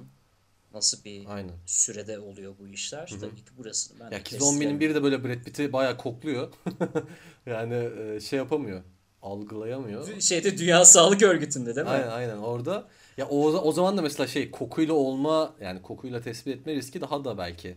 [0.74, 1.52] nasıl bir Aynen.
[1.66, 3.14] sürede oluyor bu işler?
[3.22, 6.54] Tabii ki burasını ben Ya ki zombinin biri de böyle Brad Pitt'i bayağı kokluyor.
[7.46, 8.82] yani e, şey yapamıyor.
[9.22, 10.22] Algılayamıyor.
[10.22, 11.92] Şeyde Dünya Sağlık Örgütü'nde değil mi?
[11.92, 12.88] Aynen aynen orada.
[13.18, 17.26] Ya o, o zaman da mesela şey kokuyla olma yani kokuyla tespit etme riski daha
[17.26, 17.76] da belki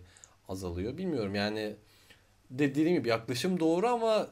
[0.49, 0.97] azalıyor.
[0.99, 1.77] Bilmiyorum yani
[2.51, 4.29] de- dediğim gibi yaklaşım doğru ama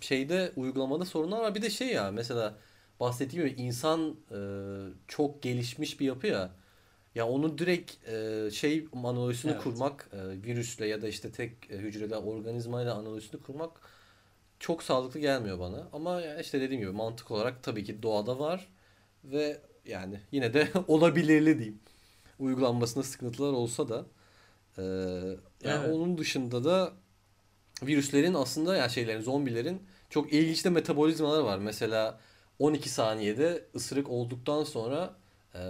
[0.00, 1.54] şeyde uygulamada sorunlar var.
[1.54, 2.54] Bir de şey ya mesela
[3.00, 4.38] bahsettiğim gibi insan e,
[5.08, 6.50] çok gelişmiş bir yapı ya.
[7.14, 9.62] Ya onu direkt e, şey analojisini Evet.
[9.62, 13.70] kurmak e, virüsle ya da işte tek e, hücreli organizmayla analojisini kurmak
[14.60, 15.88] çok sağlıklı gelmiyor bana.
[15.92, 18.68] Ama işte dediğim gibi mantık olarak tabii ki doğada var
[19.24, 21.80] ve yani yine de olabilirli diyeyim.
[22.38, 24.06] Uygulanmasında sıkıntılar olsa da
[24.78, 24.82] e,
[25.64, 25.94] yani Evet.
[25.94, 26.92] onun dışında da
[27.82, 31.58] virüslerin aslında ya şeylerin zombilerin çok ilginç de metabolizmaları var.
[31.58, 32.20] Mesela
[32.58, 35.16] 12 saniyede ısırık olduktan sonra
[35.54, 35.60] e,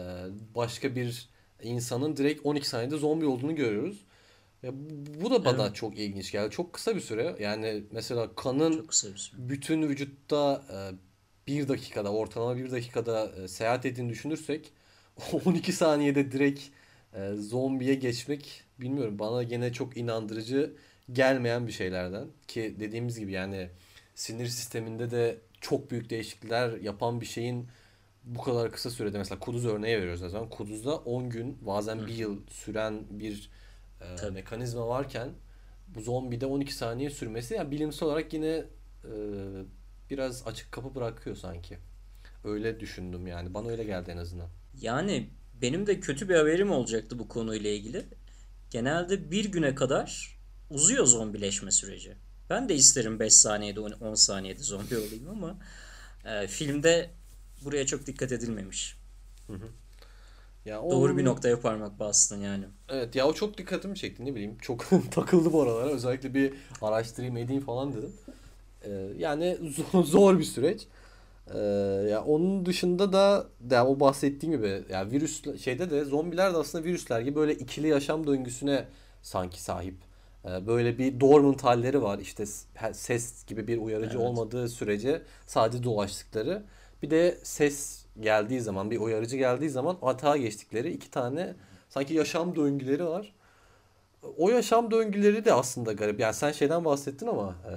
[0.54, 1.28] başka bir
[1.62, 4.04] insanın direkt 12 saniyede zombi olduğunu görüyoruz.
[4.62, 4.70] Ya
[5.22, 5.74] bu da bana Evet.
[5.76, 6.50] çok ilginç geldi.
[6.50, 7.36] Çok kısa bir süre.
[7.40, 8.88] Yani mesela kanın
[9.34, 10.78] bütün vücutta e,
[11.46, 14.72] bir dakikada ortalama bir dakikada e, seyahat ettiğini düşünürsek
[15.46, 16.60] 12 saniyede direkt
[17.14, 20.72] e, zombiye geçmek bilmiyorum bana gene çok inandırıcı
[21.12, 23.68] gelmeyen bir şeylerden ki dediğimiz gibi yani
[24.14, 27.68] sinir sisteminde de çok büyük değişiklikler yapan bir şeyin
[28.24, 32.14] bu kadar kısa sürede mesela kuduz örneği veriyoruz o zaman kuduzda 10 gün bazen bir
[32.14, 33.50] yıl süren bir
[34.00, 34.34] e, Tabii.
[34.34, 35.28] mekanizma varken
[35.88, 38.64] bu zombide 12 saniye sürmesi yani bilimsel olarak yine
[39.04, 39.12] e,
[40.10, 41.78] biraz açık kapı bırakıyor sanki.
[42.44, 43.54] Öyle düşündüm yani.
[43.54, 44.48] Bana öyle geldi en azından.
[44.80, 45.30] Yani
[45.62, 48.04] benim de kötü bir haberim olacaktı bu konuyla ilgili.
[48.70, 50.38] Genelde bir güne kadar
[50.70, 52.16] uzuyor zombileşme süreci.
[52.50, 55.58] Ben de isterim 5 saniyede 10 saniyede zombi olayım ama
[56.24, 57.10] e, filmde
[57.64, 58.96] buraya çok dikkat edilmemiş.
[60.64, 62.64] Ya Doğru onun- bir noktaya parmak bastın yani.
[62.88, 64.56] Evet ya o çok dikkatimi çekti ne bileyim.
[64.62, 65.90] Çok takıldım oralara.
[65.90, 66.52] Özellikle bir
[66.82, 68.12] araştırayım edeyim falan dedim.
[68.84, 69.58] Ee, yani
[70.04, 70.86] zor, bir süreç.
[71.54, 71.58] Ee,
[72.10, 76.84] ya onun dışında da ya o bahsettiğim gibi ya virüs şeyde de zombiler de aslında
[76.84, 78.84] virüsler gibi böyle ikili yaşam döngüsüne
[79.22, 79.94] sanki sahip.
[80.44, 82.18] Ee, böyle bir dormant halleri var.
[82.18, 82.44] İşte
[82.92, 84.26] ses gibi bir uyarıcı Evet.
[84.26, 86.62] olmadığı sürece sadece dolaştıkları.
[87.04, 91.54] Bir de ses geldiği zaman bir uyarıcı geldiği zaman atağa geçtikleri iki tane
[91.88, 93.34] sanki yaşam döngüleri var.
[94.36, 96.20] O yaşam döngüleri de aslında garip.
[96.20, 97.74] Yani sen şeyden bahsettin ama e,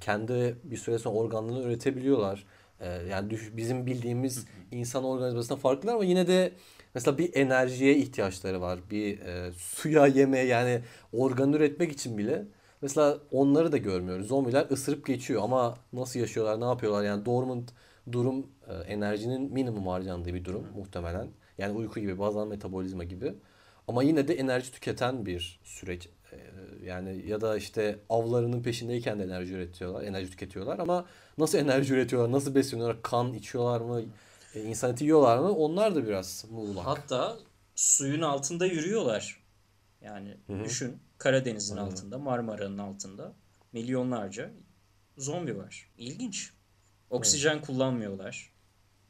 [0.00, 2.44] kendi bir süre sonra organlarını üretebiliyorlar.
[2.80, 6.52] E, yani düş- bizim bildiğimiz insan organizmasından farklılar ama yine de
[6.94, 8.78] mesela bir enerjiye ihtiyaçları var.
[8.90, 10.80] Bir e, suya, yemeğe yani
[11.12, 12.44] organ üretmek için bile.
[12.82, 14.26] Mesela onları da görmüyoruz.
[14.26, 17.04] Zombiler ısırıp geçiyor ama nasıl yaşıyorlar, ne yapıyorlar?
[17.04, 17.72] Yani dormant
[18.12, 21.28] durum e, enerjinin minimum harcandığı bir durum muhtemelen.
[21.58, 23.34] Yani uyku gibi, bazen metabolizma gibi.
[23.88, 26.08] Ama yine de enerji tüketen bir süreç.
[26.32, 26.36] Ee,
[26.84, 31.06] Yani ya da işte avlarının peşindeyken de enerji üretiyorlar, enerji tüketiyorlar ama
[31.38, 34.02] nasıl enerji üretiyorlar, nasıl besleniyorlar, kan içiyorlar mı,
[34.54, 35.52] e, insan eti yiyorlar mı?
[35.52, 36.86] Onlar da biraz muğlak.
[36.86, 37.36] Hatta
[37.74, 39.42] suyun altında yürüyorlar.
[40.00, 43.32] Yani düşün Karadeniz'in altında, Marmara'nın altında
[43.72, 44.50] milyonlarca
[45.16, 45.90] zombi var.
[45.98, 46.52] İlginç.
[47.10, 48.52] Oksijen kullanmıyorlar.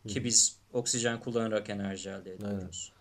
[0.09, 2.93] Ki biz oksijen kullanarak enerji elde ediyoruz.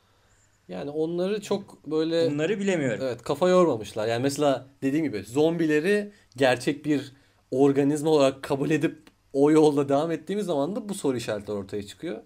[0.67, 2.99] Yani onları çok böyle Bunları bilemiyorum.
[3.03, 4.07] Evet kafa yormamışlar.
[4.07, 7.11] Yani mesela dediğim gibi zombileri gerçek bir
[7.51, 12.21] organizma olarak kabul edip o yolda devam ettiğimiz zaman da bu soru işaretleri ortaya çıkıyor.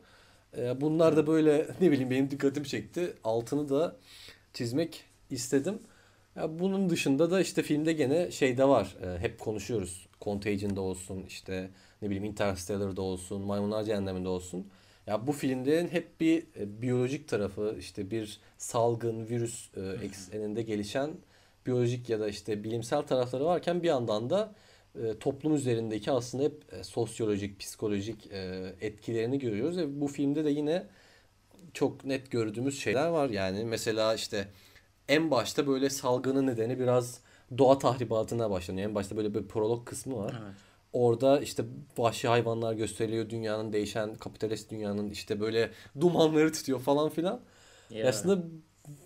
[0.58, 3.14] Ee, bunlar da böyle ne bileyim benim dikkatimi çekti.
[3.24, 3.96] Altını da
[4.54, 5.80] çizmek istedim.
[6.36, 8.96] Ya bunun dışında da işte filmde gene şey de var.
[9.04, 10.08] Ee, hep konuşuyoruz.
[10.22, 11.70] Contagion'da olsun işte
[12.02, 14.68] ne bileyim Interstellar'da olsun, Maymunlar Cehennemi'nde olsun.
[15.08, 21.12] Ya bu filmlerin hep bir e, biyolojik tarafı işte bir salgın virüs e, ekseninde gelişen
[21.66, 24.56] biyolojik ya da işte bilimsel tarafları varken bir yandan da
[25.04, 30.50] e, toplum üzerindeki aslında hep e, sosyolojik, psikolojik e, etkilerini görüyoruz ve bu filmde de
[30.50, 30.84] yine
[31.74, 33.30] çok net gördüğümüz şeyler var.
[33.30, 34.48] Yani mesela işte
[35.10, 37.20] en başta böyle salgının nedeni biraz
[37.58, 38.90] doğa tahribatına başlanıyor.
[38.90, 40.42] En başta böyle bir prolog kısmı var.
[40.44, 40.56] Evet.
[40.94, 41.64] Orada işte
[41.98, 43.30] vahşi hayvanlar gösteriliyor.
[43.30, 45.72] Dünyanın değişen kapitalist dünyanın işte böyle
[46.02, 47.40] dumanları tutuyor falan filan.
[47.90, 48.10] Ya.
[48.10, 48.44] Aslında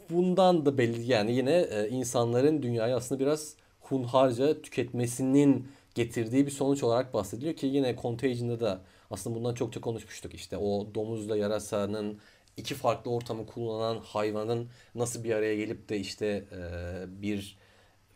[0.10, 6.84] bundan da belli yani yine e, insanların dünyayı aslında biraz hunharca tüketmesinin getirdiği bir sonuç
[6.84, 8.82] olarak bahsediliyor ki yine Contagion'da da
[9.12, 10.34] aslında bundan çokça konuşmuştuk.
[10.34, 12.20] İşte o domuzla yarasanın
[12.58, 17.58] iki farklı ortamı kullanan hayvanın nasıl bir araya gelip de işte e, bir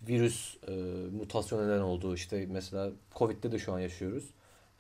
[0.08, 0.72] virüs e,
[1.12, 4.30] mutasyon neden olduğu işte mesela Covid'de de şu an yaşıyoruz.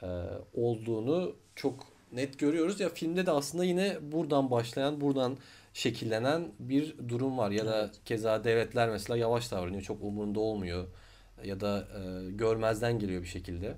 [0.03, 0.07] E,
[0.53, 2.79] olduğunu çok net görüyoruz.
[2.79, 5.37] Ya filmde de aslında yine buradan başlayan, buradan
[5.73, 7.51] şekillenen bir durum var.
[7.51, 9.81] Ya da keza devletler mesela yavaş davranıyor.
[9.81, 10.87] Çok umurunda olmuyor.
[11.43, 13.75] Ya da e, görmezden geliyor bir şekilde.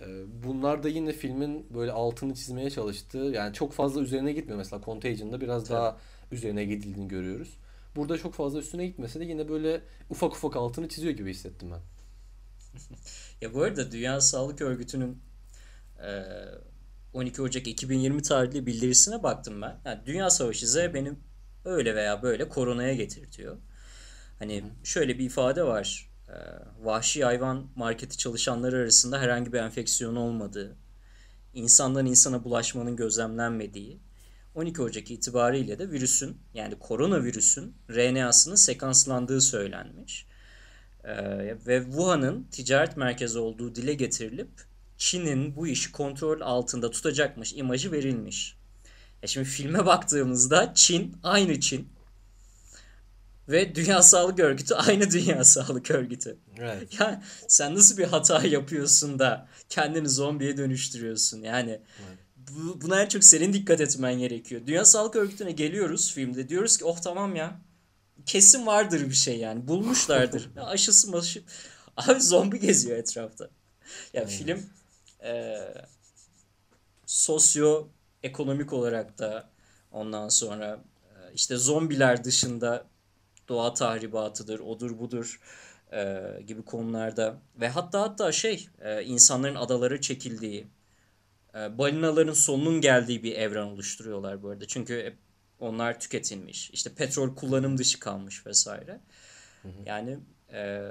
[0.00, 0.06] E,
[0.42, 4.58] bunlar da yine filmin böyle altını çizmeye çalıştığı yani çok fazla üzerine gitmiyor.
[4.58, 5.76] Mesela Contagion'da biraz Tabii.
[5.76, 5.98] daha
[6.32, 7.58] üzerine gidildiğini görüyoruz.
[7.96, 9.80] Burada çok fazla üstüne gitmese de yine böyle
[10.10, 11.80] ufak ufak altını çiziyor gibi hissettim ben.
[13.40, 15.22] Ya bu arada Dünya Sağlık Örgütü'nün
[16.02, 16.24] e,
[17.12, 19.80] 12 Ocak 2020 tarihli bildirisine baktım ben.
[19.84, 21.18] Yani Dünya Savaşı Z benim
[21.64, 23.56] öyle veya böyle koronaya getirtiyor.
[24.38, 26.07] Hani şöyle bir ifade var.
[26.28, 26.36] E,
[26.84, 30.76] vahşi hayvan marketi çalışanları arasında herhangi bir enfeksiyon olmadığı,
[31.54, 34.00] insandan insana bulaşmanın gözlemlenmediği,
[34.54, 40.26] 12 Ocak itibariyle de virüsün yani koronavirüsün RNA'sının sekanslandığı söylenmiş.
[41.04, 44.50] Ee, ve Wuhan'ın ticaret merkezi olduğu dile getirilip
[44.96, 48.56] Çin'in bu işi kontrol altında tutacakmış imajı verilmiş.
[49.22, 51.88] E şimdi filme baktığımızda Çin aynı Çin.
[53.48, 56.38] Ve Dünya Sağlık Örgütü aynı Dünya Sağlık Örgütü.
[56.58, 57.00] Evet.
[57.00, 61.42] Ya sen nasıl bir hata yapıyorsun da kendini zombiye dönüştürüyorsun?
[61.42, 61.80] Yani
[62.36, 64.60] bu, buna en çok senin dikkat etmen gerekiyor.
[64.66, 66.48] Dünya Sağlık Örgütü'ne geliyoruz filmde.
[66.48, 67.60] Diyoruz ki oh tamam ya.
[68.26, 69.68] Kesin vardır bir şey yani.
[69.68, 70.48] Bulmuşlardır.
[70.60, 71.42] Aşısı maşı.
[71.96, 73.50] Abi zombi geziyor etrafta.
[74.12, 74.62] Ya film
[75.24, 75.58] e,
[77.06, 77.88] sosyo
[78.22, 79.50] ekonomik olarak da
[79.92, 80.84] ondan sonra
[81.34, 82.86] işte zombiler dışında
[83.48, 85.40] doğa tahribatıdır, odur budur
[85.92, 90.66] e, gibi konularda ve hatta hatta şey e, insanların adalara çekildiği,
[91.54, 94.66] e, balinaların sonunun geldiği bir evren oluşturuyorlar bu arada.
[94.66, 95.16] Çünkü
[95.60, 96.70] onlar tüketilmiş.
[96.70, 99.00] İşte petrol kullanım dışı kalmış vesaire.
[99.86, 100.18] Yani
[100.52, 100.90] e,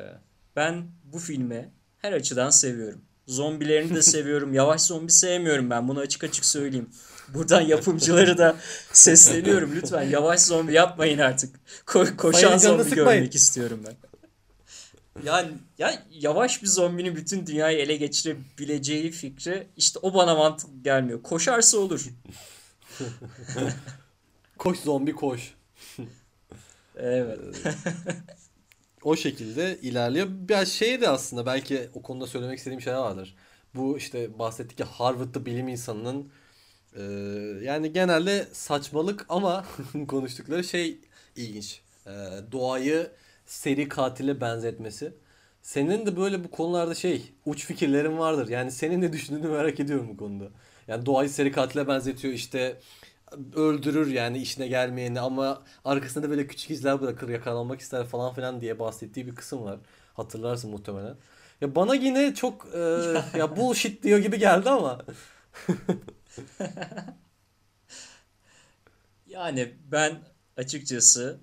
[0.55, 3.01] ben bu filmi her açıdan seviyorum.
[3.27, 4.53] Zombilerini de seviyorum.
[4.53, 5.87] Yavaş zombi sevmiyorum ben.
[5.87, 6.89] Bunu açık açık söyleyeyim.
[7.27, 8.55] Buradan yapımcıları da
[8.93, 9.75] sesleniyorum.
[9.75, 11.55] Lütfen yavaş zombi yapmayın artık.
[11.85, 13.05] Ko- koşan canını zombi sıkmayın.
[13.19, 13.95] görmek istiyorum ben.
[15.23, 21.23] Yani ya yavaş bir zombinin bütün dünyayı ele geçirebileceği fikri işte o bana mantıklı gelmiyor.
[21.23, 22.05] Koşarsa olur.
[24.57, 25.53] Koş zombi koş.
[26.95, 27.39] Evet.
[29.03, 30.27] O şekilde ilerliyor.
[30.29, 33.35] Biraz şey de aslında belki o konuda söylemek istediğim şeyler vardır.
[33.75, 36.31] Bu işte bahsettik ya Harvard'da bilim insanının
[36.95, 37.01] e,
[37.65, 39.65] yani genelde saçmalık ama
[40.07, 40.99] konuştukları şey
[41.35, 41.81] ilginç.
[42.07, 42.11] E,
[42.51, 43.11] doğayı
[43.45, 45.13] seri katile benzetmesi.
[45.61, 48.47] Senin de böyle bu konularda şey uç fikirlerin vardır.
[48.49, 50.45] Yani senin ne düşündüğünü merak ediyorum bu konuda.
[50.87, 52.79] Yani doğayı seri katile benzetiyor işte
[53.55, 58.61] öldürür yani işine gelmeyeni ama arkasında da böyle küçük izler bırakır yakalanmak ister falan filan
[58.61, 59.79] diye bahsettiği bir kısım var.
[60.13, 61.15] Hatırlarsın muhtemelen.
[61.61, 62.79] Ya bana yine çok e,
[63.37, 65.01] ya bullshit diyor gibi geldi ama
[69.27, 70.19] Yani ben
[70.57, 71.39] açıkçası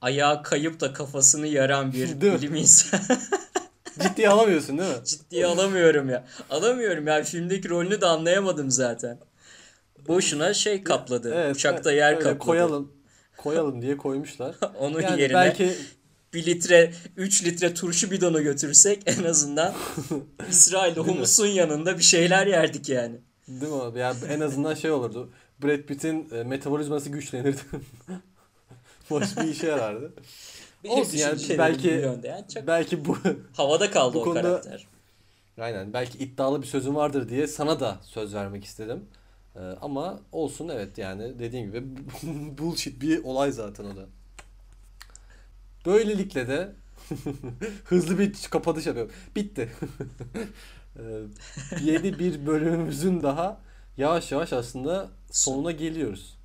[0.00, 3.18] ayağa kayıp da kafasını yaran bir Değil bilim insanı
[4.02, 5.04] ciddiye alamıyorsun değil mi?
[5.04, 6.24] ciddiye alamıyorum ya.
[6.50, 7.22] Alamıyorum ya.
[7.24, 9.18] Filmdeki rolünü de anlayamadım zaten.
[10.08, 11.32] Boşuna şey kapladı.
[11.34, 12.38] Evet, Uçakta yer öyle kapladı.
[12.38, 12.92] koyalım.
[13.36, 14.54] Koyalım diye koymuşlar.
[14.78, 15.72] Onun Yani yerine belki
[16.34, 19.74] 1 litre 3 litre turşu bidonu götürsek en azından
[20.50, 23.16] İsrail humusun yanında bir şeyler yerdik yani.
[23.48, 23.98] değil mi abi?
[23.98, 25.30] Yani en azından şey olurdu.
[25.62, 27.60] Brad Pitt'in e, metabolizması güçlenirdi.
[29.10, 30.12] Boş bir işe yarardı.
[30.84, 31.88] Benim Olsun yani, belki-.
[32.24, 33.18] Yani çok Belki bu
[33.56, 34.86] havada kaldı bu o konuda- karakter.
[35.58, 39.04] Aynen belki iddialı bir sözüm vardır diye sana da söz vermek istedim.
[39.56, 41.84] Ee, ama olsun evet yani dediğim gibi
[42.58, 44.06] bullshit bir olay zaten o da.
[45.86, 46.72] Böylelikle de
[47.84, 49.12] hızlı bir kapanış yapıyorum.
[49.36, 49.72] Bitti.
[50.98, 51.02] Ee,
[51.82, 53.60] yeni bir bölümümüzün daha
[53.96, 56.38] yavaş yavaş aslında sonuna geliyoruz.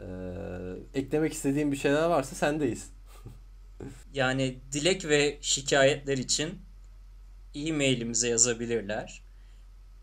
[0.00, 2.90] Ee, eklemek istediğim bir şeyler varsa sendeyiz.
[4.14, 6.58] Yani dilek ve şikayetler için
[7.54, 9.23] e-mailimize yazabilirler.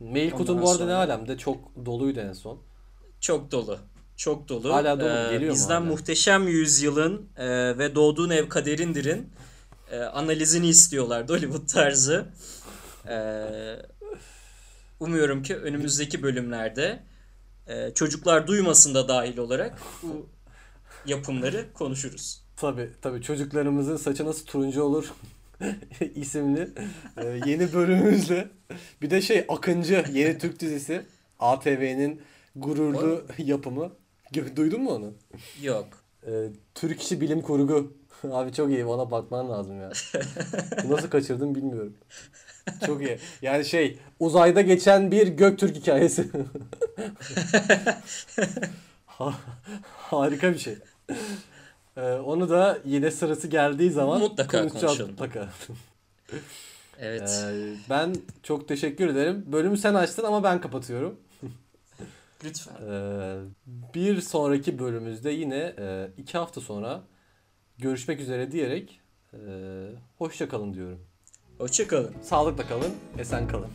[0.01, 2.59] Mail kutum bu arada ne sonra- alemde çok doluydu en son.
[3.19, 3.79] Çok dolu.
[4.17, 4.73] Çok dolu.
[4.73, 5.09] Hala dolu?
[5.09, 5.85] Ee, Geliyor mu bizden hala?
[5.89, 9.29] muhteşem yüzyılın e, ve doğduğun ev kaderindir'in
[9.91, 12.25] e, analizini istiyorlardı Hollywood tarzı.
[13.07, 13.45] E,
[14.99, 17.03] umuyorum ki önümüzdeki bölümlerde
[17.67, 20.27] e, çocuklar duymasın da dahil olarak bu
[21.05, 22.41] yapımları konuşuruz.
[22.55, 25.11] Tabii tabii çocuklarımızın saçı nasıl turuncu olur
[26.15, 26.69] isimli
[27.17, 28.47] e, yeni bölümümüzle
[29.01, 31.01] bir de şey Akıncı yeni Türk dizisi
[31.39, 32.21] ATV'nin
[32.55, 33.91] gururlu yapımı.
[34.55, 35.13] Duydun mu onu?
[35.61, 35.87] Yok.
[36.27, 36.31] E,
[36.75, 37.93] Türk işi bilim kurgu.
[38.31, 39.91] Abi çok iyi ona bakman lazım ya.
[40.89, 41.93] Nasıl kaçırdım bilmiyorum.
[42.85, 43.17] Çok iyi.
[43.41, 46.27] Yani şey uzayda geçen bir Göktürk hikayesi.
[49.05, 49.39] Ha-
[49.83, 50.75] Harika bir şey.
[51.97, 55.11] Ee, onu da yine sırası geldiği zaman Mutlaka konuşacağız konuşalım.
[55.11, 55.49] mutlaka.
[56.99, 57.43] Evet.
[57.51, 59.43] Ee, ben çok teşekkür ederim.
[59.47, 61.19] Bölümü sen açtın ama ben kapatıyorum.
[62.43, 62.75] Lütfen.
[62.91, 63.37] Ee,
[63.93, 67.01] bir sonraki bölümümüzde yine e, iki hafta sonra
[67.77, 68.99] görüşmek üzere diyerek
[69.33, 69.37] e,
[70.17, 70.99] hoşça kalın diyorum.
[71.57, 72.13] Hoşçakalın.
[72.21, 73.69] Sağlıkla kalın, esen kalın.